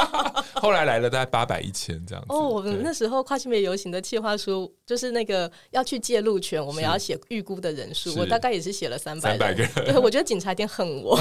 [0.54, 2.28] 后来来了大概八百一千这样子。
[2.30, 9.72] 哦，我们那时候跨性别游行的企划书，就是那个要去借路权，我们也要写预估的人数，我大概也是写了三百三百个人。
[9.74, 11.18] 对，我觉得警察有点恨我。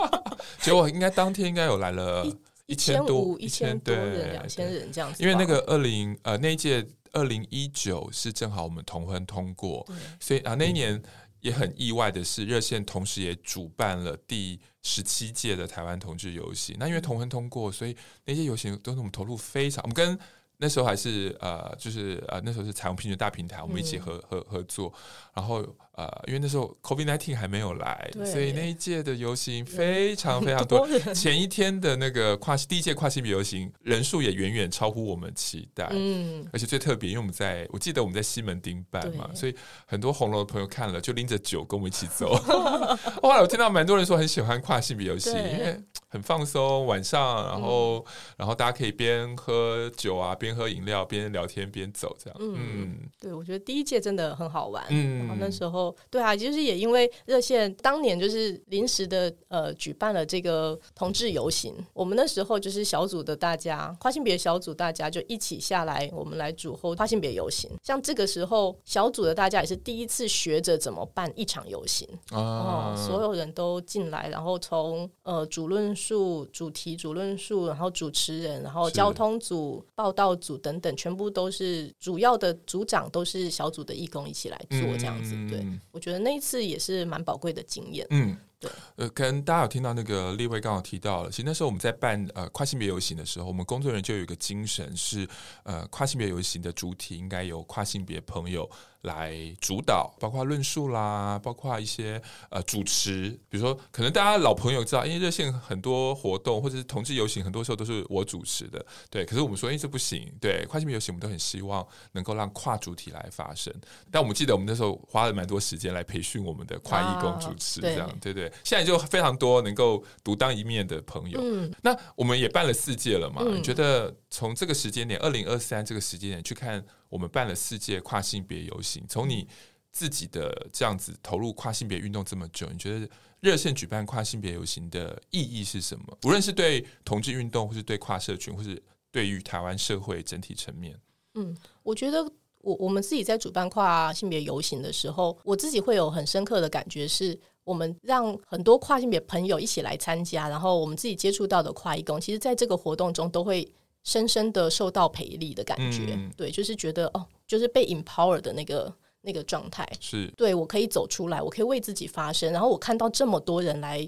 [0.60, 2.26] 结果应该当天应该有来了
[2.66, 5.22] 一千多一千多人两千人这样子。
[5.22, 6.86] 因为那个二零呃那一届。
[7.14, 9.86] 二零一九是正好我们同婚通过，
[10.20, 11.02] 所以啊那一年
[11.40, 16.76] 也很意外的是，热线同时也主办了第十七届的台湾同志游行。
[16.78, 17.96] 那因为同婚通过，所以
[18.26, 20.18] 那些游行都是我们投入非常，我们跟。
[20.58, 24.90] 那时候还是呃，就是呃，那时候是彩虹平权大平台，我们一起合合合作。
[25.34, 30.86] 然后呃，因为那时候 COVID-19 还没有来，所以那一届的游行非常非常多。
[30.86, 35.88] 多前一天的那个跨第一届跨性别游行人数也远远超乎我们期待。
[35.92, 39.54] 嗯，而且最特别，因为我们在我记得我们在西门町办嘛，所以
[39.86, 42.34] 很多红楼的朋友看了就拎着酒跟我们一起走。
[43.22, 45.80] 后来我听到蛮多人说很喜欢跨性别游行，因为
[46.14, 48.04] 很放松，晚上然后、嗯、
[48.36, 50.32] 然后大家可以边喝酒啊。
[50.36, 52.36] 边喝饮料边聊天边走，这样。
[52.38, 54.84] 嗯，嗯对，我觉得第一届真的很好玩。
[54.90, 67.70] 嗯，然后那时候，对啊，就是也因为热线当年就是临时的呃举办了这个同志游行，我们那时候就是小组的大家，跨性别小组大家就一起下来，我们来主后跨性别游行。
[67.82, 80.34] 像这个时候，小组的大家也是第一次学着怎么办一场游行啊、哦，所有人都进来，然后从呃主论述、主题、主论述，然后主持人，然后交通组报道。
[80.34, 85.32] 组等等，全部都是主要的组长，都是小组的义工一起来做这样子。
[85.34, 88.04] 嗯、对，我觉得那一次也是蛮宝贵的经验。
[88.10, 88.72] 嗯，对。
[88.96, 95.28] 呃，跟大家有听到那个立威刚好提到了，其实那时候我们在办呃跨性别游行的时候，我们工作人员就有一个精神是，
[95.64, 98.68] 呃，跨性别游行的主体应该由跨性别朋友。
[99.04, 109.22] 来主导，包括论述啦，包括一些呃主持，比如说可能大家老朋友知道，因为热线很多活动或者是同志游行，很多时候都是我主持的，对。
[109.26, 113.70] 可是我们说，哎，这不行，对，跨性别游行，我们都很希望能够让跨主体来发声。
[114.10, 118.50] 但我们记得，我们那时候花了蛮多时间来培训我们的跨义工主持，这样、对对。
[118.62, 121.40] 现在就非常多能够独当一面的朋友。
[121.42, 123.42] 嗯，那我们也办了四届了嘛？
[123.44, 126.84] 嗯、你觉得从这个时间点，二零二三这个时间点去看？
[127.08, 129.46] 我们办了四届跨性别游行，从你
[129.92, 136.18] 自己的这样子投入跨性别运动这么久，你觉得热线举办跨性别游行的意义是什么？
[136.24, 140.98] 无论是对同志运动，或是对跨社群，或是对于台湾社会整体层面。
[141.34, 142.20] 嗯，我觉得
[142.58, 153.68] 我我们自己在主办跨性别游行的时候，我自己会有很深刻的感觉，是我们让很多跨性别朋友一起来参加，然后我们自己接触到的跨义工，其实在这个活动中都会。
[154.06, 160.30] 深深的受到培力的感觉，嗯、对，就是觉得哦，就是被 empower 的那个那个状态，是。
[160.36, 164.06] 对我可以走出来，我可以为自己发声，然后我看到这么多人来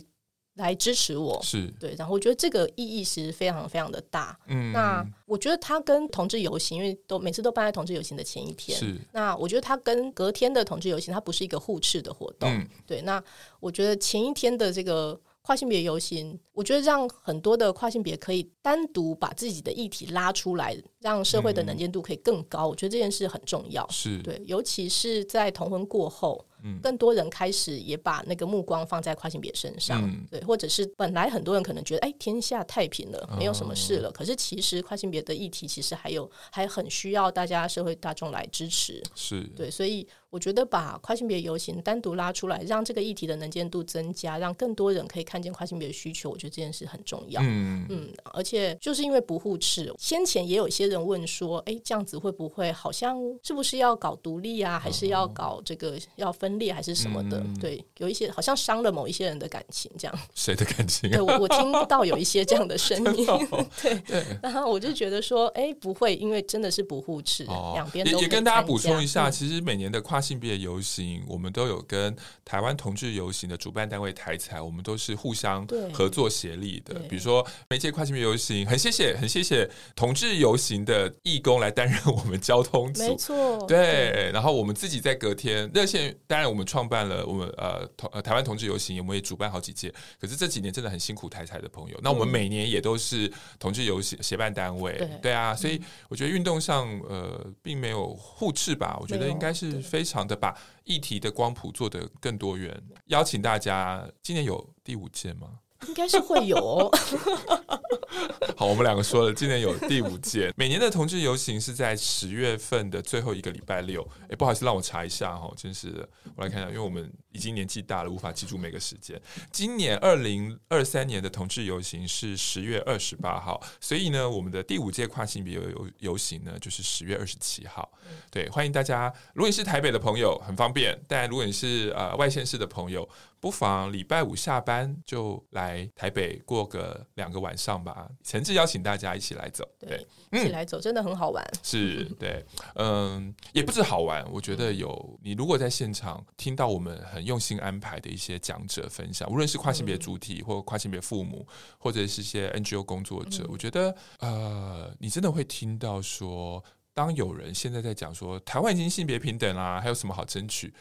[0.57, 1.73] 来支持我，是。
[1.81, 4.39] 对，然后我觉得这个意义是非常非常的大。
[4.49, 9.01] 嗯，那我觉得他跟同志游行，因为都每次都办在同志游行的前一天，是。
[9.13, 13.23] 那我觉得他跟隔天的同志游行，它不是一个互斥的活动，嗯、对，那
[13.61, 15.19] 我觉得前一天的这个。
[15.43, 22.67] 跨性别游行，我觉得让很多的跨性别可以单独把自己的议题拉出来，让社会的能见度可以更高。
[22.67, 24.19] 嗯、我觉得这件事很重要，是。
[24.25, 26.45] 对，尤其是在同婚过后，
[26.83, 34.09] 更多人开始也把那个目光放在跨性别身上，嗯、对，或者是本来很多人可能觉得，哎，天下太平了，没有什么事了。
[34.09, 40.07] 哦、可是其实跨性别的议题其实还有还很需要大家社会大众来支持，是对，所以。
[40.29, 47.41] 我觉得把跨性别游行单独拉出来，让这个议题的能见度增加，让更多人可以看见跨性别的需求，我觉得这件事很重要。
[47.43, 57.39] 嗯嗯，而且就是因为不互斥，先前也有一些人问说，哎，这样子会不会好像是不是要搞独立啊，还是要搞这个要分裂，还是什么的？
[57.39, 60.19] 嗯、对，有一些好像伤了某一些人的感情，这样。
[60.35, 61.13] 谁的感情、啊？
[61.15, 63.27] 对，我我听到有一些这样的声音。
[63.31, 70.21] 哦、 对对，然后我就觉得说，哎，不会，因为真的是不互斥，哦、两边都也，也跟大家补充一下，嗯、其实每年的跨。
[70.27, 72.13] 性别游行，我们都有跟
[72.45, 76.95] 台湾同志游行的主办单位台彩，我们都是互相合作协力的。
[77.09, 83.65] 比如说每届跨性别游行，很谢谢，很谢谢同志游行的义工来担任我们交通组，没错。
[83.69, 89.93] 对，对然后我们自己在隔天热线，当然我们创办了我们呃同呃台湾同志游行，我们也主办好几届。
[90.19, 95.79] 可是这几年真的很辛苦台彩的朋友，那我们每年也都是同志游行协办单位，对，对啊，所以
[96.09, 100.07] 我觉得运动上呃并没有互斥吧，我觉得应该是非。
[100.07, 105.59] 非常的把议题的光谱做得更多元，邀请大家，今年有第五届吗？
[105.89, 106.91] 应该是会有哦。
[108.57, 110.53] 好，我们两个说了，今年有第五届。
[110.57, 114.07] 每年的同志游行是在十月份的最后一个礼拜六。
[114.31, 119.21] 哎，不好意思，让我查一下哈，真是的，我来看一下，因为我们已经年纪大了，无法记住每个时间。
[119.53, 127.87] 今年二零二三年的同志游行是十月二十八号，所以呢，我们的第五届跨性别游游行呢，就是十月二十七号。
[128.31, 129.13] 对，欢迎大家。
[129.35, 133.07] 如果你是台北的朋友，很方便；但如果你是呃外县市的朋友，
[133.39, 138.09] 不妨礼拜五下班就来台北过个两个晚上吧。
[138.25, 141.47] 诚挚邀请大家一起来走，对，一起来走真的很好玩。
[141.63, 142.45] 是，对，
[142.75, 144.25] 嗯，也不止好玩。
[144.33, 151.47] 我觉得有你如果在现场听到我们很用心安排的一些讲者分享，无论是跨性别主体或跨性别父母，
[151.79, 160.73] 或者是一些 NGO 工作者，嗯、我觉得呃，你真的会听到说，当有人现在在讲说台湾已经性别平等啦，还有什么好争取？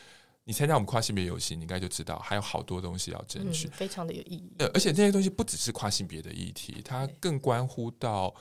[0.46, 4.54] 你参加我们跨性别游戏，你应该就知道还有好多东西要争取，嗯，非常的有意义。
[4.60, 8.34] 呃，而且这些东西不只是跨性别的议题，它更关乎到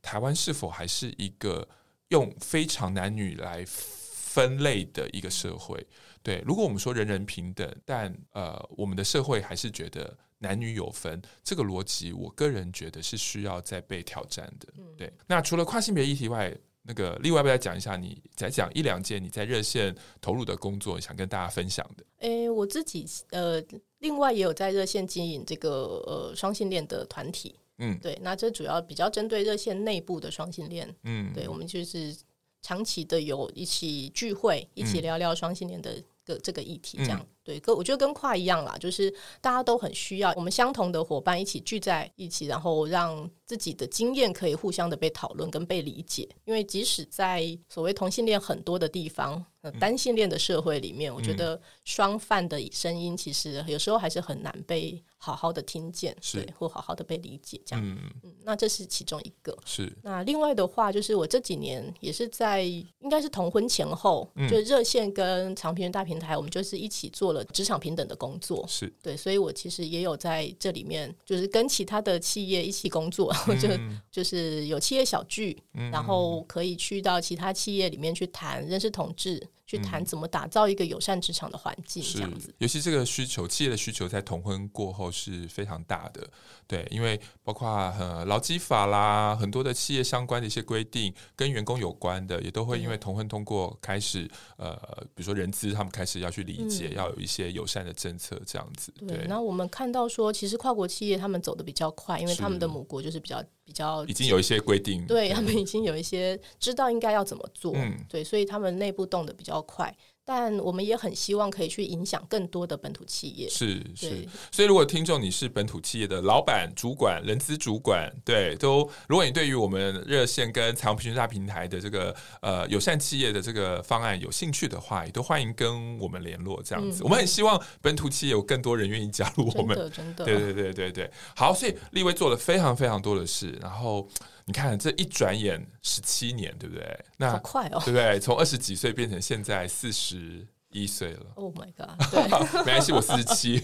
[0.00, 1.68] 台湾是否还是一个
[2.08, 5.86] 用非常男女来分类的一个社会。
[6.22, 14.68] 对，如果我们说人人平等，但呃，我们的社会还是觉得男女有分，这个逻辑，我个人觉得是需要再被挑战的。
[14.96, 17.96] 对，那除了跨性别议题外，那个另外要不要再讲一下？
[17.96, 22.04] 你再讲一两件你在热线投入的工作，想跟大家分享的？
[22.18, 23.62] 诶、欸，我自己呃，
[23.98, 25.70] 另外也有在热线经营这个
[26.06, 32.16] 呃双性恋的团体，嗯，对，那这主要比较针对热线内部的双性恋，嗯，对，我们就是
[32.62, 37.20] 长期的有一起聚会，一起聊聊双性恋的个这个议题，这样。
[37.20, 46.28] 嗯对，跟我觉得跟跨一样啦，就是大家都很需要我们相同的伙伴一起聚在一起，然后让自己的经验可以互相的被讨论跟被理解。
[46.44, 57.60] 因为即使在所谓同性恋很多的地方，呃，单性恋的社会里面，嗯、我觉得双犯的声音其实有时候还是很难被好好的听见，是对，或好好的被理解。
[57.64, 59.56] 这样，嗯，嗯，那这是其中一个。
[59.64, 59.90] 是。
[60.02, 67.44] 那另外的话，就是我这几年也是在应该是同婚前后，嗯、就热线跟长平大平台，我们就是一起做了。
[67.46, 79.46] 职场平等的工作是对，所以我其实也有在这里面，就是跟其他的企业一起工作， 嗯、就就是有企业小聚，嗯、然后可以去到其他企业里面去谈认识同志。
[79.70, 82.52] 去谈怎么打造一个友善职场的环境，这样子。
[82.58, 86.28] 尤其这个需求，企业的需求在同婚过后是非常大的。
[86.66, 94.76] 对，因为包括呃劳基法啦，很多的企业相关的一些规定，跟员工有关的，也都会因为同婚通过开始，呃，
[95.14, 98.92] 比如说人资他们开始要去理解，嗯、要有一些友善的政策，这样子。
[99.06, 99.24] 对。
[99.28, 109.96] 那我们看到说，其实跨国企业他们走的比较快，因为他们的母国就是比较比较已经有一些规定，对，他们已经有一些知道应该要怎么做，嗯，对，所以他们内部动的比较快。
[110.24, 114.28] 但我们也很希望可以去影响更多的本土企业，是是。
[114.52, 126.62] 所以，如果听众你是本土企业的老板、主管、人资主管，对，都如果你对于我们热线跟财务平权大平台的这个呃友善企业的这个方案有兴趣的话，也都欢迎跟我们联络。
[126.62, 129.76] 这样子，嗯、我们很希望本土企业有更多人愿意加入我们。
[129.76, 130.24] 真的，真的。
[130.26, 131.10] 对对对对对。
[131.34, 134.06] 好，所以立威做了非常非常多的事，然后。
[134.50, 137.04] 你看，这一转眼十七年，对不对？
[137.16, 138.18] 那好快哦，对不对？
[138.18, 141.26] 从二十几岁变成现在四十一岁了。
[141.36, 141.96] Oh my god！
[142.10, 142.20] 对，
[142.66, 143.62] 没关系，我四十七。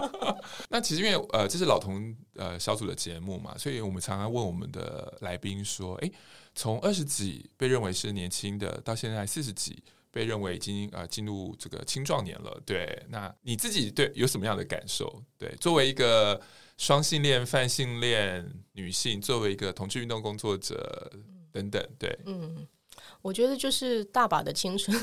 [0.70, 6.10] 那其实因为呃，这是老同呃小组的节目嘛，所以我们常常问我们的来宾说：“哎，
[6.54, 12.58] 从二十几被认为是年轻的，到现在四十几被认为已经呃进入这个青壮年了。
[12.64, 15.22] 对，那你自己对有什么样的感受？
[15.36, 16.40] 对，作为一个
[16.76, 21.12] 双性恋、泛性恋女性，作为一个同志运动工作者
[21.52, 22.66] 等等，对，嗯，
[23.22, 24.96] 我觉得就是大把的青春，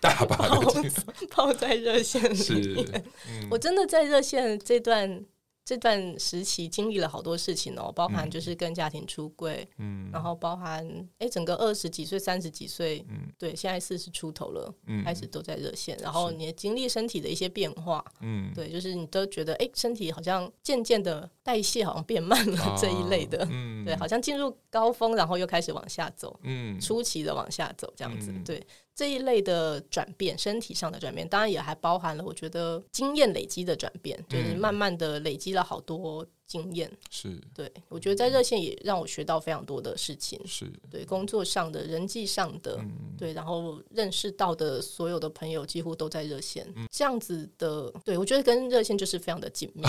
[0.00, 1.06] 大把的青春。
[1.30, 3.04] 泡，在热线里面。
[3.28, 5.24] 嗯、我真的在热线这段。
[5.68, 28.66] 这段时期经历了好多事情哦，包含就是跟家庭出柜，嗯，然后包含哎，整个二十几岁、三十几岁，嗯，对，现在四十出头了，嗯，开始都在热线，然后你也经历身体的一些变化，嗯，对，就是你都觉得哎，身体好像渐渐的代谢好像变慢了、啊、这一类的，嗯，对，好像进入高峰，然后又开始往下走，嗯，初期的往下走这样子，嗯、对。
[28.98, 36.26] 这一类的转变，身体上的转变，当然也还包含了我觉得经验累积的转变，就是慢慢的累积了好多。
[36.48, 36.90] 经验。
[37.10, 37.40] 是。
[37.54, 40.68] 对，我觉得在热线也让我学到非常多的事情，是。
[40.90, 42.80] 对工作上的人际上的，
[43.16, 49.82] 对，然后认识到的所有的朋友几乎都在热线，这样子的，对我觉得跟热线就是非常的紧密。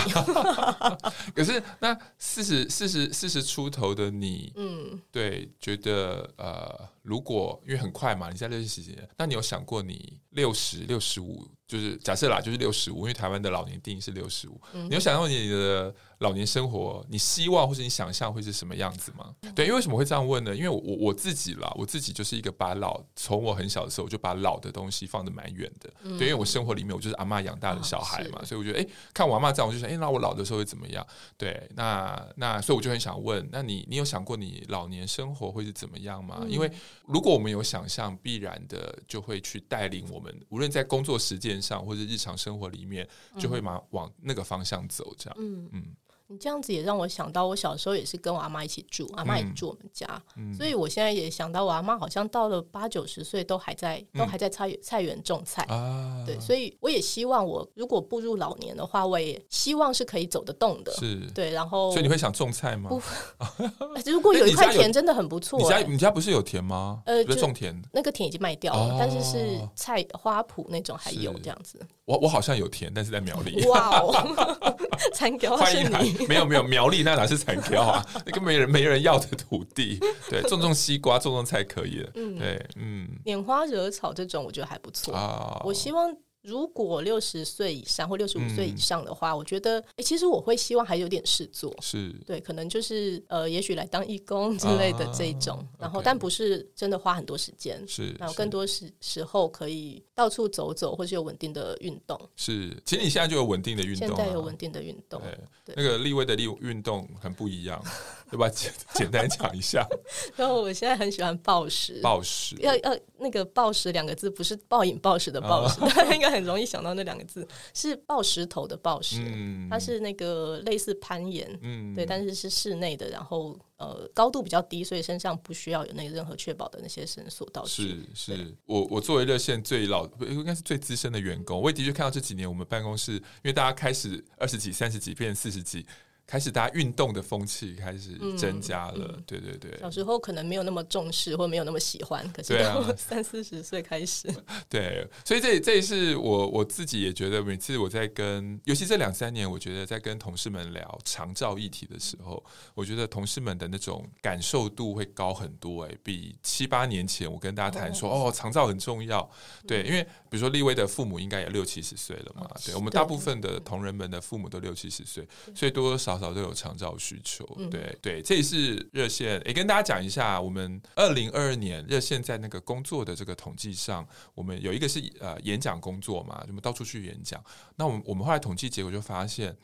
[1.34, 11.48] 可是那四十四十四十出头的你，嗯，对，觉得呃，如果因为很快嘛，你在热线时间，那你有想过你六十六十五？
[11.70, 14.60] 就是假设啦，就是六十五，因为台湾的老年定义是六十五。
[14.72, 19.32] 你有想到你的老年生活，你希望或者你想象会是什么样子吗？
[19.42, 20.52] 嗯、对，因为为什么会这样问呢？
[20.54, 25.88] 因为我我自己啦，我自己就是一个把老从我很小的时候我就把老的东西放得蛮远的。
[26.02, 31.06] 嗯、对，因为我生活里面我就是阿嬷养大的小孩嘛，哦、所以我觉得，哎，看我阿嬷这样，我就想，哎，那我老的时候会怎么样？
[31.38, 36.40] 对，那那所以我就很想问，那你你有想过你老年生活会是怎么样吗？
[36.42, 36.68] 嗯、因为
[37.06, 43.08] 如果我们有想象，必然的就会去带领我们，无论在工作实践上或者日常生活里面，
[43.38, 45.36] 就会往往那个方向走，这样。
[45.38, 45.96] 嗯嗯。
[46.30, 50.06] 你这样子也让我想到，我小时候也是跟我阿妈一起住，阿妈也住我们家，
[50.36, 55.64] 嗯、所以我现在也想到，我阿妈好像到了八九十岁都还在，嗯、都还在菜菜园种菜。
[55.64, 60.92] 啊、对，所以我也希望我如果步入老年的话，我也希望是可以走得动的。
[60.92, 62.88] 是，对，然后所以你会想种菜吗？
[62.88, 63.02] 不，
[64.08, 65.58] 如果有一块田真的很不错。
[65.58, 67.02] 你家你家不是有田吗？
[67.06, 71.84] 呃，种田那个田已经卖掉了，哦、但是是菜花圃那种还有这样子。
[72.04, 73.66] 我我好像有田，但是在苗栗。
[73.66, 74.14] 哇哦
[75.12, 76.19] 参加欢迎你。
[76.26, 78.06] 没有没有，苗栗那哪是产条啊？
[78.24, 79.98] 那个没人没人要的土地，
[80.28, 82.10] 对，种种西瓜，种种菜可以了。
[82.14, 85.60] 嗯，对，嗯，拈花惹草这种我觉得还不错啊。
[85.64, 86.14] 我希望。
[86.42, 92.10] 如果六十岁以上或六十五岁以上的话，嗯、我觉得，哎、欸，其实我会希望还有点事做，是。
[92.26, 102.18] 对，可能就是呃，也许来当义工之类的这一种，啊、然后但不是真的花很多时间，是，然后更多时时候可以到处走走，或是有稳定的运动。
[102.36, 105.74] 是，其实你现在就有稳定的运动、啊，现在有稳定的运动，对，对。
[105.76, 107.82] 那个立威的立运动很不一样，
[108.30, 108.48] 对吧？
[108.48, 109.86] 简简单讲一下。
[110.36, 116.30] 然后我现在很喜欢暴食，暴食要要那个暴食两个字，不是暴饮暴食的暴食，啊、 应该。
[116.30, 128.06] 很容易想到那两个字是暴石头的暴食，嗯、它是那个类似攀岩，嗯、对，但是是室内的，然后呃高度比较低，所以身上不需要有那个任何确保的那些绳索道具。
[128.14, 135.84] 是是，我我作为热线最老，应该是最资深的员工，我也的确看到这几年我们办公室，因为大家开始二十几、三十几变四十几。
[136.30, 138.98] 开始，大家运动的风气开始增加了。
[138.98, 142.24] 嗯嗯、对对对，小时候可能没有那么重视，或没有那么喜欢。
[142.32, 144.32] 可是到 三四十岁开始，
[144.70, 152.40] 对，所以这这也是我我自己也觉得，每次我在跟，尤其这两三年，我觉得在跟同事们聊长照议题的时候，
[152.74, 155.82] 我觉得同事们的那种感受度会高很多。
[155.82, 159.28] 哎，比七八年前我跟大家谈说，哦，长照很重要。
[159.66, 165.26] 对，因为比如说立威的父母应该也六七十岁了嘛，对，我们大部分的同仁们的父母都六七十岁，
[165.56, 166.19] 所以多多少。
[166.20, 169.42] 早都有长照需求，对对，这也是热线。
[169.46, 177.42] 也跟大家讲一下，我们二零二二年热线在那个工作的这个统计上，我们有一个是呃演讲工作嘛，我们到处去演讲。
[177.76, 179.56] 那我们我们后来统计结果就发现，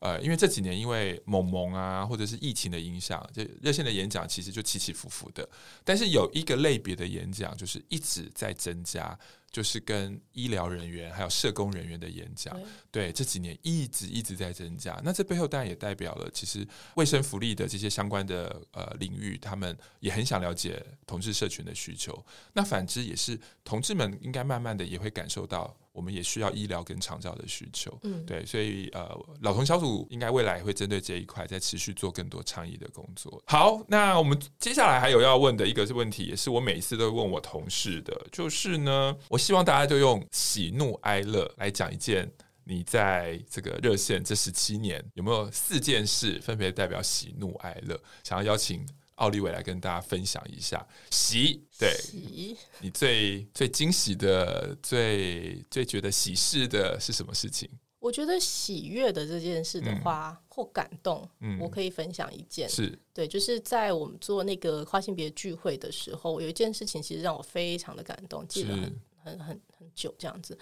[0.00, 5.48] 呃，因为这几年因为萌萌啊，或者是疫情的影响，这热线的演讲其实就起起伏伏的。
[5.84, 9.18] 但是有一个类别的演讲，就是一直在增加。
[9.54, 12.52] 就是跟医疗人员还有社工人员的演讲，
[12.90, 15.00] 对，对这几年一直一直在增加。
[15.04, 16.66] 那这背后当然也代表了，其实
[16.96, 22.20] 卫生福利的这些相关的呃领域，他们也很想了解同志社群的需求。
[22.54, 25.72] 那反之也是，同志们应该慢慢的也会感受到。
[25.94, 33.40] 我们也需要医疗跟长照的需求，嗯，对，所以呃，老同小组应该未来会针对这一块再持续做更多倡议的工作。
[33.46, 42.28] 好，那我们接下来还有要问的一个是问题，也是我每一次都会问我同事的，就是呢，我希望大家就用喜怒哀乐来讲一件
[42.64, 48.84] 你在这个热线这十七年有没有四件事分别代表喜怒哀乐，想要邀请
[49.16, 50.86] 奥利维来跟大家分享一下。
[51.10, 57.68] 喜，对，喜你最最惊喜的、最最觉得喜事的是什么事情？
[58.00, 62.98] 我觉得喜悦的这件事的话，嗯、或感动，嗯，我可以分享一件，是。
[63.14, 68.92] 对，就是在我们做那个跨性别聚会的时候，有一件事情其实让我非常的感动，记得很
[69.22, 70.58] 很很很久这样子。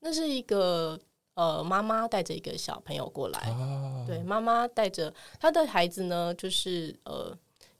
[0.00, 0.98] 那是一个
[1.34, 7.36] 呃妈妈带着一个小朋友过来，哦、对，妈妈带着她的孩子呢，就是呃。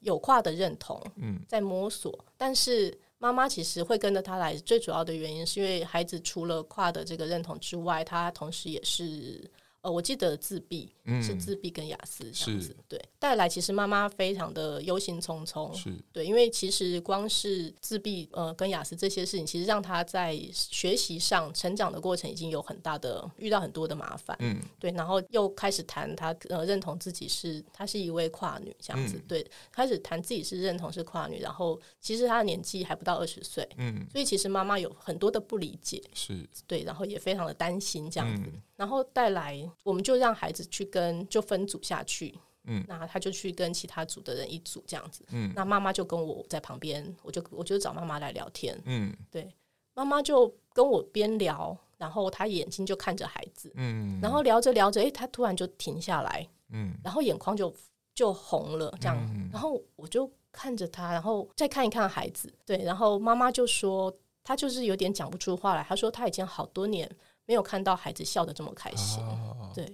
[0.07, 9.51] 有跨的认同，嗯，在摸索，但是妈妈其实会跟着他来，最主要的原因是因为孩子除了跨的这个认同之外，他同时也是。
[9.83, 15.93] 呃，我记得自闭、嗯、是自闭跟雅思这样子，对，带来其实妈妈非常的忧心忡忡，是。
[16.13, 36.47] 对，因为其实光是自闭呃跟雅思这些事情，其实让他在学习上成长的过程已经有很大的遇到很多的麻烦，嗯，对，然后又开始谈他呃认同自己是她是一位跨女这样子，嗯、对，开始谈自己是认同是跨女，然后其实她的年纪还不到二十岁，嗯，所以其实妈妈有很多的不理解，是。
[36.67, 38.43] 对，然后也非常的担心这样子。
[38.47, 38.63] 嗯。
[38.77, 42.35] 然后带来，我们就让孩子去跟，就分组下去，
[42.65, 49.55] 嗯，那他就去跟其他组的人一组这样子，嗯，那妈妈就跟我在旁边，我就我就找妈妈来聊天，嗯，对，
[49.93, 57.71] 妈妈就跟我边聊，然后她眼睛就看着孩子，嗯，然后聊着聊着，诶，她突然就停下来，嗯，然后眼眶就
[58.15, 64.11] 就红了，这样，嗯，然后我就看着她，然后再看一看孩子，对，然后妈妈就说，
[64.43, 67.11] 她就是有点讲不出话来，她说她已经好多年。
[67.49, 69.23] 没有看到孩子笑得这么开心。
[69.23, 69.87] 哦、对，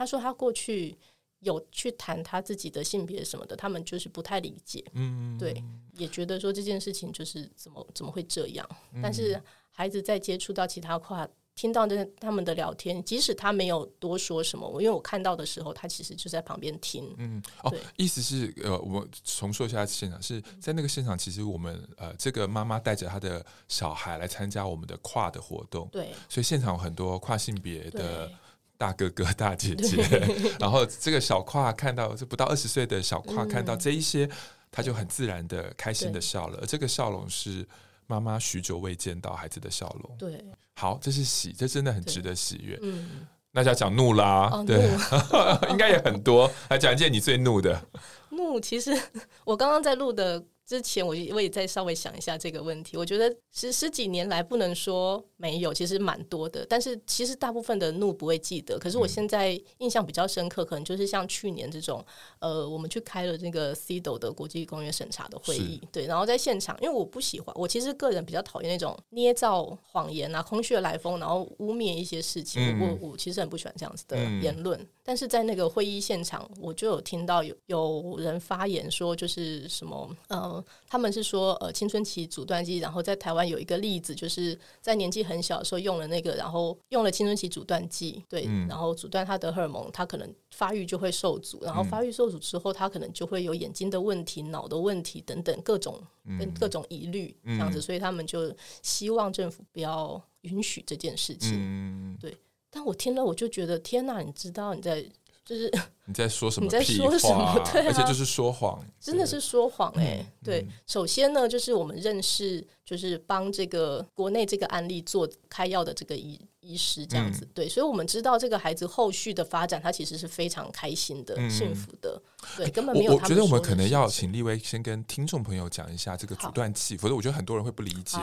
[0.00, 0.96] 他说他过去
[1.40, 4.82] 有去谈他自己的性别什么的，他们就是不太理解。
[4.94, 8.66] 嗯，对，也觉得说这件事情就是怎么怎么会这样？
[8.94, 9.38] 嗯、但是
[9.70, 11.28] 孩子在接触到其他跨。
[11.56, 17.14] 听到的他们的聊天，即使他没有多说什么，我因为我看到的时候，他其实就在旁边听。
[17.18, 28.32] 嗯，哦，意思是呃，我重说一下现场，是在那个现场，其实我们呃，这个妈妈带着她的小孩来参加我们的跨的活动，对，所以现场有很多跨性别的
[28.80, 30.02] 大哥哥大姐姐，
[30.58, 34.30] 然后这个小跨看到这不到二十岁的小跨看到这一些，嗯、
[34.72, 37.68] 他就很自然的开心的笑了，而这个笑容是。
[38.06, 42.76] 妈妈许久未见到孩子的笑容，对，好，这是喜，这真的很值得喜悦。
[42.82, 44.90] 嗯，那就要讲怒啦，哦、对，
[45.70, 47.80] 应该也很多，来讲一件你最怒的。
[48.30, 49.00] 怒，其实
[49.44, 50.42] 我刚刚在录的。
[50.70, 56.64] 之前我我也再稍微想一下这个问题，我觉得十十几年来不能说没有，其实蛮多的。
[56.68, 62.06] 但是其实大部分的怒不会记得，可是我现在印象比较深刻，可能就是像去年这种，
[62.38, 74.80] 呃，我们去开了那个 CEDAW 的国际公约审查的会议，对，然后在现场，因为我不喜欢，我其实个人比较讨厌那种捏造谎言啊、空穴来风，然后污蔑一些事情，我我其实很不喜欢这样子的言论。
[75.02, 80.59] 但是在那个会议现场，我就有听到有有人发言说，就是什么，呃。
[80.88, 96.02] 他们是说，呃，青春期阻断剂，然后在台湾有一个例子，就是在年纪很小的时候用了那个，然后用了青春期阻断剂，对，嗯、然后阻断他的荷尔蒙，他可能发育就会受阻，然后发育受阻之后，他可能就会有眼睛的问题、脑的问题等等各种
[96.38, 101.52] 跟各种疑虑这样子，所以他们就希望政府不要允许这件事情。
[101.54, 102.36] 嗯、对，
[102.70, 105.04] 但我听了我就觉得，天哪，你知道你在。
[105.50, 105.68] 就是
[106.06, 106.64] 你在说什么？
[106.64, 107.60] 你在说什么？
[107.72, 110.26] 对啊，而且就是说谎，真的是说谎哎、欸。
[110.44, 117.44] 对，首先呢，就是我们认识，就是帮这个国内这个案例做开药的这个医医师这样子。
[117.52, 122.22] 对，所以我们知道这个孩子后续的发展，他其实是非常开心的、幸福的。
[122.56, 123.14] 对，根本没有。
[123.16, 128.18] 我觉得我们可能要请立威先跟听众朋友讲一下这个阻断器，否则我觉得很多人会不理解。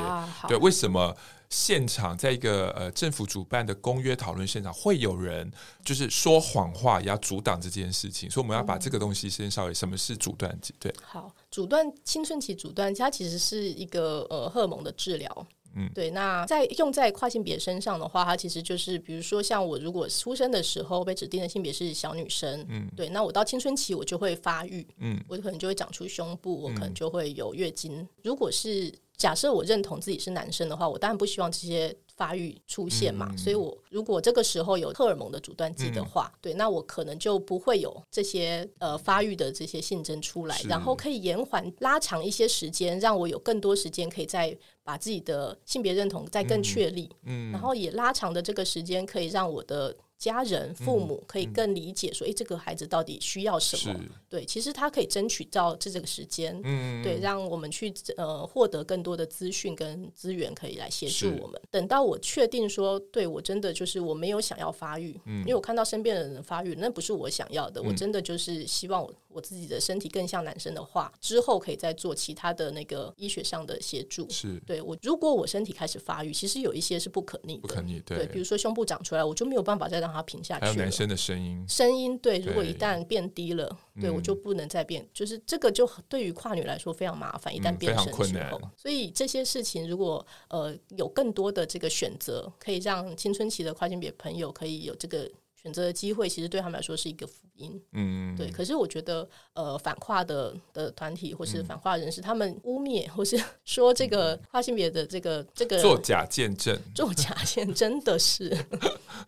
[0.47, 1.13] 对，为什么？
[1.49, 5.49] 现场在一个呃政府主办的公约讨论现场，会有人
[5.83, 10.73] 就是说谎话，也要阻挡这件事情，所以我们要把这个东西先稍微什么是阻断剂？
[10.77, 16.09] 对，好，阻断青春期阻断，它其实是一个呃荷尔蒙的治疗，嗯，对。
[16.11, 28.93] 那在用在跨性别身上的话，它其实就是比如说像我如果出生的时候被指定的性别是小女生，嗯，对，那我到青春期我就会发育，嗯，我可能就会长出胸部，我可能就会有月经，嗯、如果是。
[29.17, 33.27] 假设我认同自己是男生的话，我当然不希望这些发育出现嘛。
[33.31, 47.09] 嗯、所以，我如果这个时候有荷尔蒙的阻断剂的话，嗯、对，那我可能就不会有这些呃发育的这些性征出来，然后可以延缓拉长一些时间，让我有更多时间可以再把自己的性别认同再更确立。
[47.23, 49.95] 嗯，嗯然后也拉长的这个时间可以让我的。
[50.17, 53.99] 家人、父母可以更理解说，哎、嗯，这个孩子到底需要什么？
[54.29, 61.61] 对，其实他可以争取到这这个时间，嗯，对，让我们去呃获得更多的资讯跟资源，可以来协助我们。
[61.71, 67.81] 等到我确定说，对我真的就是我没有想要发育，嗯，因为我看到身边的人发育，那不是我想要的。
[67.81, 74.27] 嗯、我真的就是希望我我自己的身体更像男生的话，之后可以再做其他的那个医学上的协助。
[74.29, 77.99] 是对我，如果我身体开始发育，其实有一些是不可逆的，不可逆。
[78.01, 80.65] 对，对，比如说胸部长出来，我就没有办法再让它平下去。
[80.65, 87.55] 还有男生的声音，声音对，如果一旦变低了，对，对我就不能再变，嗯、就是这个就对于跨女来说非常麻烦。
[87.55, 88.71] 一旦变声之后，嗯、非常困难。
[88.75, 95.29] 所以这些事情如果呃有更多的这个选择，可以让青春期的跨性别朋友可以有这个。
[95.59, 97.81] 选择的机会，其实对他们来说是一个福音。
[97.91, 98.49] 嗯，对。
[98.51, 108.55] 可是我觉得，呃，反跨的的团体或是反跨人士，嗯、他们污蔑或是说这个跨性别的这个这个作假见证，作假见真的是，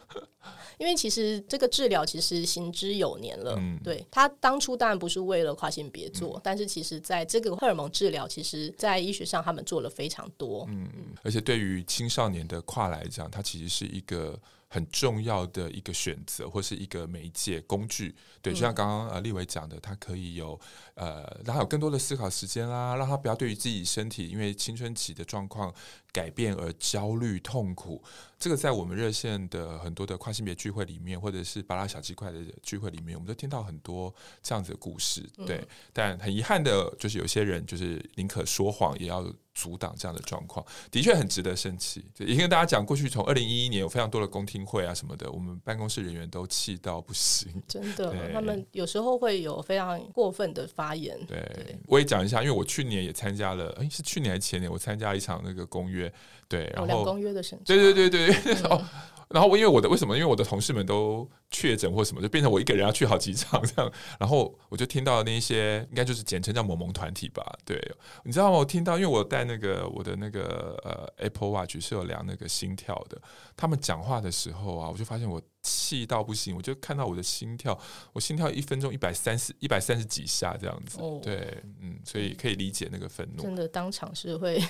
[0.80, 3.54] 因为其实这个治疗其实行之有年了。
[3.60, 4.04] 嗯，对。
[4.10, 10.66] 他当初当然不是为了跨性别做，嗯、但是其实在这个荷尔蒙治疗，其实在医学上他们做了非常多。
[10.70, 10.90] 嗯，
[11.22, 14.40] 而且对于青少年的跨来讲，它其实是一个。
[14.72, 20.60] 很重要的一个选择，或是一个媒介工具，对，就像刚刚呃立伟讲的，他可以有
[20.94, 25.74] 呃让他有更多的思考时间啦，让他不要对于自己身体因为青春期的状况
[26.12, 28.00] 改变而焦虑痛苦。
[28.40, 35.58] 这个在我们热线的很多的跨性别聚会里面，或者是巴拉小鸡块的聚会里面，我们都听到很多这样子的故事，对。
[35.58, 39.32] 嗯、但很遗憾的就是有些人就是宁可说谎也要。
[39.56, 42.02] 阻挡这样的状况，的确很值得生气。
[42.20, 47.52] 也跟大家讲，过去从二零一一年有非常多的公听会啊什么的，我们办公室人员都气到不行。
[47.68, 51.20] 真的，他们有时候会有非常过分的发言。
[51.26, 54.72] 对，我也讲一下，因为我去年也参加了，哎，是去年还是前年？
[54.72, 56.10] 我参加一场那个公约，
[56.48, 58.29] 对，然后公约的审查，对对对对，
[58.70, 58.86] 哦。
[59.30, 60.16] 然后我因为我的为什么？
[60.18, 63.92] 因为我的同事们都确诊或什么，就变成我一个人要去好几场这样。
[64.20, 67.46] 然后我就听到那些应该就是简称叫萌萌团体吧。
[67.64, 67.80] 对，
[68.24, 68.58] 你知道吗？
[68.58, 73.22] 我听到，因为我带那个我的那个呃 Apple Watch 是有量那个心跳的。
[73.56, 76.56] 他们讲话的时候啊，我就发现我气到不行。
[76.56, 77.78] 我就看到我的心跳，
[78.14, 81.00] 我心跳一分钟一百三十一百三十几下这样子。
[81.02, 83.44] 哦，对，嗯，所以可以理解那个愤怒。
[83.44, 84.62] 真的当场是会，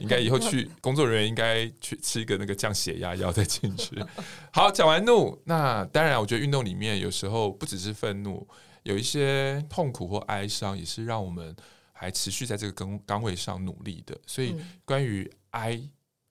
[0.00, 3.96] 应该以后去工作人员应该去吃一个那个降血压药再进去。
[4.52, 8.46] 好，讲完怒，那当然，我觉得运动里面有时候不只是愤怒，
[8.82, 11.54] 有一些痛苦或哀伤，也是让我们
[11.92, 14.18] 还持续在这个岗岗位上努力的。
[14.26, 15.80] 所以，关于哀，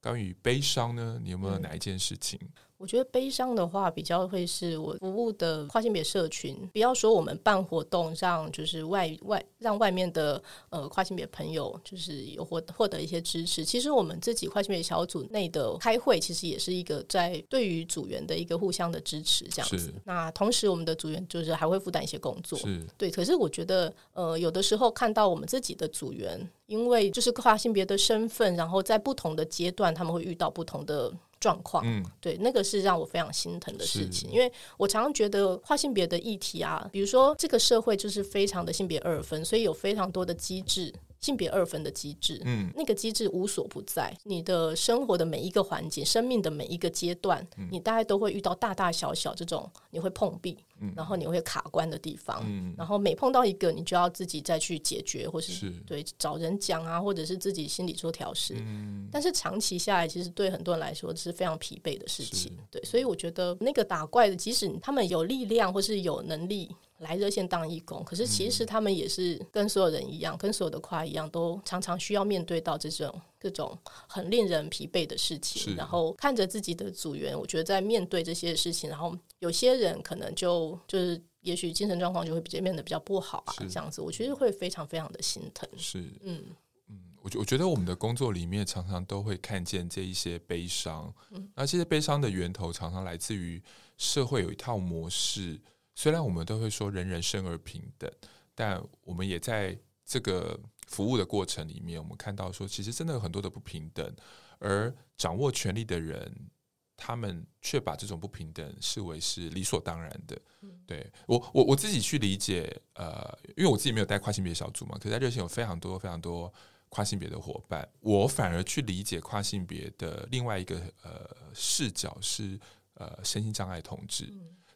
[0.02, 2.38] 关于悲伤呢，你有没有哪一件事情？
[2.42, 2.50] 嗯
[2.84, 6.54] 我觉得悲伤的话，比较会是我服务的跨性别社群。
[6.74, 13.64] 不要说我们办活动，让就是外外让外面的呃跨性别朋友就是有获获得一些支持。
[13.64, 19.94] 其实我们自己跨性别小组内的开会，其实也是一个在对于组员的一个互相的支持这样子。
[20.04, 22.60] 那同时，我们的组员就是还会负担一些工作，
[22.98, 23.10] 对。
[23.10, 31.14] 可是我觉得呃有的时候看到我们自己的组员，因为就是跨性别的身份，然后在不同的阶段，他们会遇到不同的。
[31.44, 40.94] 状况，嗯，对，那个是让我非常心疼的事情，因为我常常觉得跨性别的议题啊，比如说这个社会就是非常的性别二分，所以有非常多的机制。
[41.24, 44.14] 性别二分的机制，嗯，那个机制无所不在。
[44.24, 58.56] 你的生活的每一个环节，生命的每一个阶段，嗯，你大概都会遇到大大小小这种你会碰壁，嗯，然后你会卡关的地方，嗯，然后每碰到一个，你就要自己再去解决，或是，是对找人讲啊，或者是自己心里做调试。
[58.60, 62.52] 嗯，但是长期下来，其实对很多人来说是非常疲惫的事情。
[62.70, 66.70] 对，所以我觉得那个打怪的，即使他们有力量或是有能力。
[67.04, 73.78] 来热线当义工，可是其实他们也是跟所有人一样，嗯、跟所有的跨一样，都常常需要面对到这种各种
[74.08, 75.76] 很令人疲惫的事情。
[75.76, 85.70] 然后看着自己的组员，我觉得在面对这些事情，然后有些人可能就就是也许精神状况就会比较变得比较不好啊，这样子，我觉得会非常非常的心疼。
[85.78, 86.42] 是，嗯
[86.88, 93.62] 嗯，我觉我觉得我们的工作里面常常都会看见这一些悲伤，嗯，那这些悲伤的源头常常来自于
[93.98, 95.60] 社会有一套模式。
[95.96, 98.12] 虽然我们都会说人人生而平等，
[98.56, 104.16] 但我们也在这个服务的过程里面，我们看到说，其实真的有很多的不平等，
[104.60, 106.50] 而掌握权力的人，
[106.98, 110.40] 他们却把这种不平等视为是理所当然的。
[110.86, 116.52] 对我，我我自己去理解，呃，因为我自己没有带跨性别小组嘛，可是在热线有非常多非常多
[116.90, 122.60] 跨性别的伙伴，我反而去理解跨性别的另外一个呃视角是
[122.96, 124.32] 呃身心障碍同志。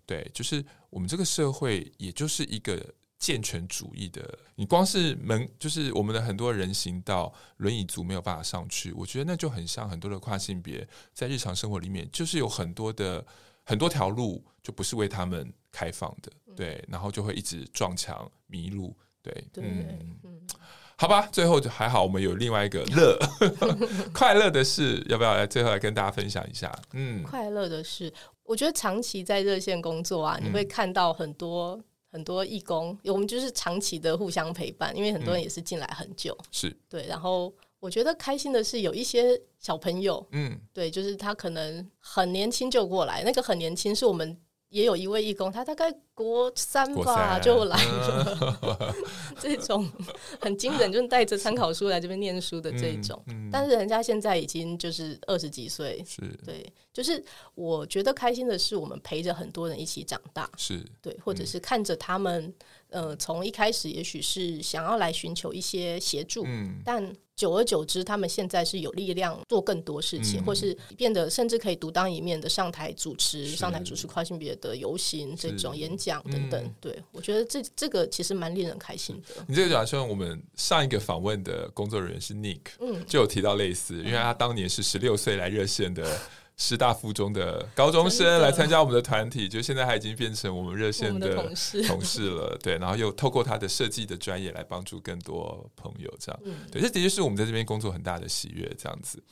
[0.08, 2.82] 对，就是我们这个社会，也就是一个
[3.20, 4.39] 健全主义的。
[4.55, 8.93] 你光是门，就是我们的很多人行道，轮椅族没有办法上去。
[8.93, 13.24] 我觉得那就很像很多的跨性别，在日常生活里面，就是有很多的
[13.66, 16.32] 很多条路，就不是为他们开放的。
[16.55, 18.95] 对，然后就会一直撞墙迷路。
[19.22, 20.18] 对，对嗯，
[20.95, 23.20] 好吧，最后就还好，我们有另外一个乐
[24.14, 26.74] 快乐的事，要不要来最后来跟大家分享一下？
[26.93, 28.14] 嗯，快乐的事。
[28.48, 31.80] 我觉得长期在热线工作啊，你会看到很多。
[32.10, 37.06] 很多义工，我们就是长期的互相陪伴，因为很多人也是进来很久，嗯、是对。
[37.06, 44.36] 然后我觉得开心的是有一些小朋友，嗯，对，就是他可能很年轻就过来，那个很年轻是我们。
[44.70, 48.93] 也有一位义工，他大概国三吧就来了，嗯、
[49.39, 49.89] 这种
[50.39, 53.22] 很惊人，就是带着参考书来这边念书的这种。
[53.28, 56.22] 嗯嗯、但是人家现在已经就是二十几岁，是。
[56.45, 57.24] 对，就是
[57.55, 60.84] 我觉得开心的是，我们陪着很多人一起长大，是。
[61.01, 62.53] 对，或者是看着他们。
[62.90, 76.64] 呃，从一开始也许是想要来寻求一些协助，嗯，但久而久之，他们现在是有力量做更多事情，嗯、或是变得甚至可以独当一面的上台主持、上台主持跨性别的游行这种演讲等等。
[76.64, 79.46] 嗯、对，我觉得这这个其实蛮令人开心的。
[79.48, 86.20] 你这个讲说，我们上一个访问的工作人员是 Nick，嗯，就有提到类似，因为他当年是十六岁来热线的。
[86.58, 92.58] 师大附中的高中生来参加我们的团体，就现在他已经变成我们热线的同事同事了。
[92.64, 96.41] 对，然后又透过他的设计的专业来帮助更多朋友，这样。
[96.72, 99.24] 对，这的确是我们在这边工作很大的喜悦，这样子。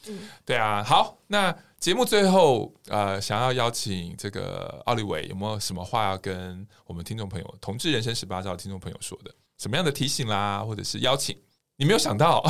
[0.45, 0.84] 对啊。
[0.84, 9.34] 好，那节目最后呃，想要邀请这个奥利维，有没有什么话要跟我们听众朋友，同志人生十八招听众朋友说的？
[9.57, 11.36] 什么样的提醒啦，或者是邀请？
[11.78, 12.43] 你没有想到。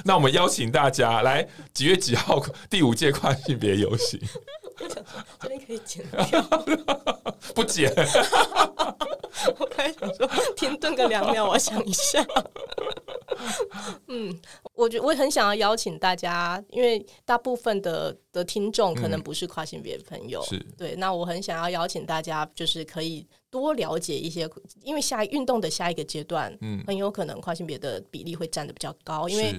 [0.04, 4.20] 那我们邀请大家来几月几号第五届跨性别游行？
[5.40, 6.42] 这边可以剪掉，
[7.54, 7.92] 不剪。
[9.58, 12.24] 我刚才想说停顿个两秒，我想一下。
[14.08, 14.38] 嗯，
[14.74, 20.94] 我觉我很想要邀请大家，因为大部分的的听众可能不是跨性别朋友，是、嗯、对。
[20.96, 24.48] 那我很想要邀请大家，就是可以多了解一些，
[24.82, 29.54] 因为下运动的下一个阶段，嗯，很有可能跨性别的比例会占的比较高，因为。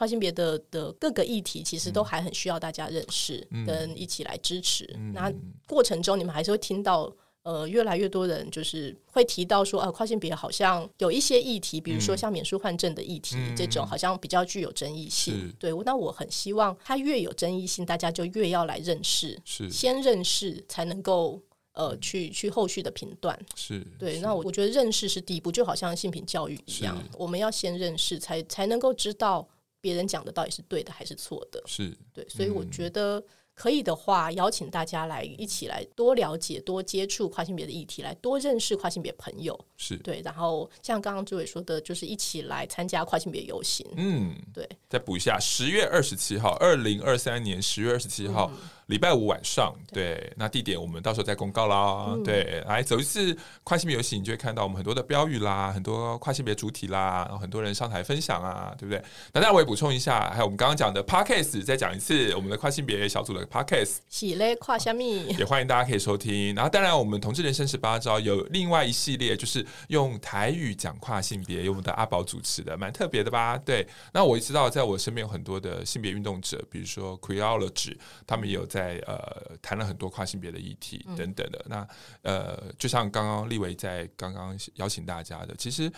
[0.00, 4.88] 跨性别的的各个议题，其实都还很需要大家认识，跟一起来支持。
[4.96, 5.30] 嗯、那
[5.66, 15.54] 过程中，你们还是会听到，呃，越来越多人就是会提到说，呃，跨性别好像有一些议题，比如说像免书换证的议题，嗯、这种好像比较具有争议性。
[15.58, 19.68] 对，那我很希望它越有争议性，大家就越要来认识，是。
[19.68, 21.38] 先认识才能够
[21.74, 23.38] 呃去去后续的评断。
[23.54, 24.20] 是对，是。
[24.20, 29.46] 那我我觉得认识是第一步，就好像性平教育一样，我们要先认识，才才能够知道。
[29.80, 31.62] 别人讲的到底是对的还是错的？
[31.66, 33.22] 是对，所以我觉得
[33.54, 39.58] 可以的话，邀请大家来一起来多了解、多接触跨性别的议题，来多认识跨性别朋友。
[39.76, 43.86] 是对，然后像刚刚朱伟说的，就是一起来参加跨性别游行。
[43.96, 44.68] 嗯，对。
[44.88, 48.50] 再补一下，十月二十七号，二零二三年十月二十七号。
[48.52, 48.58] 嗯
[48.90, 52.06] 礼拜五晚上，对，那地点我们到时候再公告啦。
[52.08, 59.00] 嗯、对，来走一次跨性别游行，你就会看到我们很多的标语啦，很多跨性别主体啦，然后很多人上台分享啊，对不对？
[59.32, 66.52] 那当然我也补充一下，还有我们刚刚讲的 Podcast，再讲一次我们的跨性别小组的 Podcast，喜嘞跨虾米，也欢迎大家可以收听。
[66.56, 73.56] 然后当然我们同志人生十八招有另外一系列，就是用台语讲跨性别，由我们的阿宝主持的，蛮特别的吧？
[73.56, 78.79] 对，那我也知道在我身边有很多的性别运动者，比如说 Queerology，他们也有在。
[78.80, 81.88] 在呃谈了很多跨性别的议题等等的，嗯、那
[82.22, 85.92] 呃就像刚刚立维在刚刚邀请大家的，其实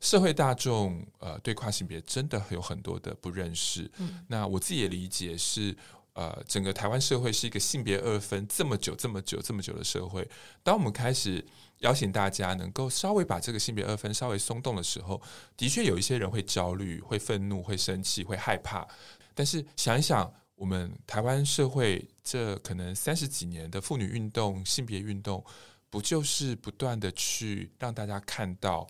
[0.00, 3.90] 社会大众呃对跨性别真的有很多的不认识。
[3.98, 5.76] 嗯、那我自己也理解是
[6.14, 10.26] 呃整个台湾社会是一个性别二分这么久这么久这么久的社会，
[10.62, 11.44] 当我们开始
[11.80, 15.20] 邀请大家能够稍微把这个性别二分稍微松动的时候，
[15.56, 18.88] 的确有一些人会焦虑、会愤怒、会生气、会害怕，
[19.34, 20.32] 但是想一想。
[20.62, 25.44] 我们台湾社会这可能三十几年的妇女运动、性别运动，
[25.90, 28.86] 不就是不断的去让大家看到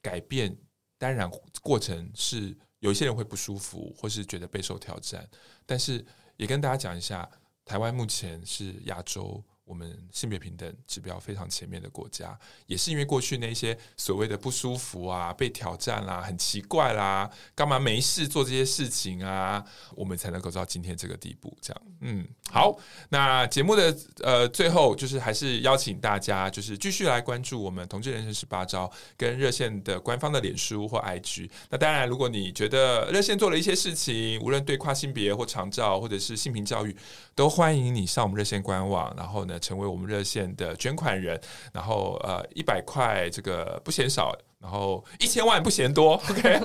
[0.00, 0.56] 改变？
[0.96, 5.28] 当然，过程是有一些人会不舒服，或是觉得备受挑战。
[5.66, 6.02] 但是，
[6.38, 7.30] 也跟大家讲一下，
[7.66, 9.44] 台湾目前是亚洲。
[9.70, 19.64] 我们性别平等指标非常前面的国家，也是因为过去那些所谓的不舒服啊、被挑战啦、很奇怪啦、干嘛没事做这些事情啊，
[19.94, 21.56] 我们才能够到今天这个地步。
[21.62, 22.76] 这样，嗯，好，
[23.10, 31.48] 那节目的呃最后就是还是邀请大家就是继续来关注我们同志人生十八招跟热线的官方的脸书或 IG。
[31.68, 36.96] 那当然，如果你觉得热线做了一些事情，无论对跨性别或长照或者是性平教育，
[37.36, 39.59] 都欢迎你上我们热线官网，然后呢。
[39.60, 41.40] 成为我们热线的捐款人，
[41.72, 46.58] 然后呃一百块这个不嫌少，然后一千万不嫌多， OK，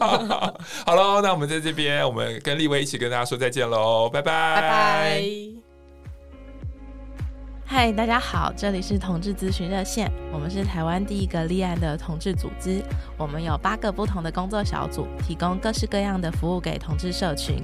[0.86, 5.24] 好喽，那我们在这边，我们跟立威一起跟大家说再见喽，拜拜，拜拜。
[7.68, 12.84] 嗨，大家好，这里是同志咨询热线，我们是台湾第一个立案的同志组织，
[13.18, 17.64] 我们有八个不同的工作小组，提供各式各样的服务给同志社群。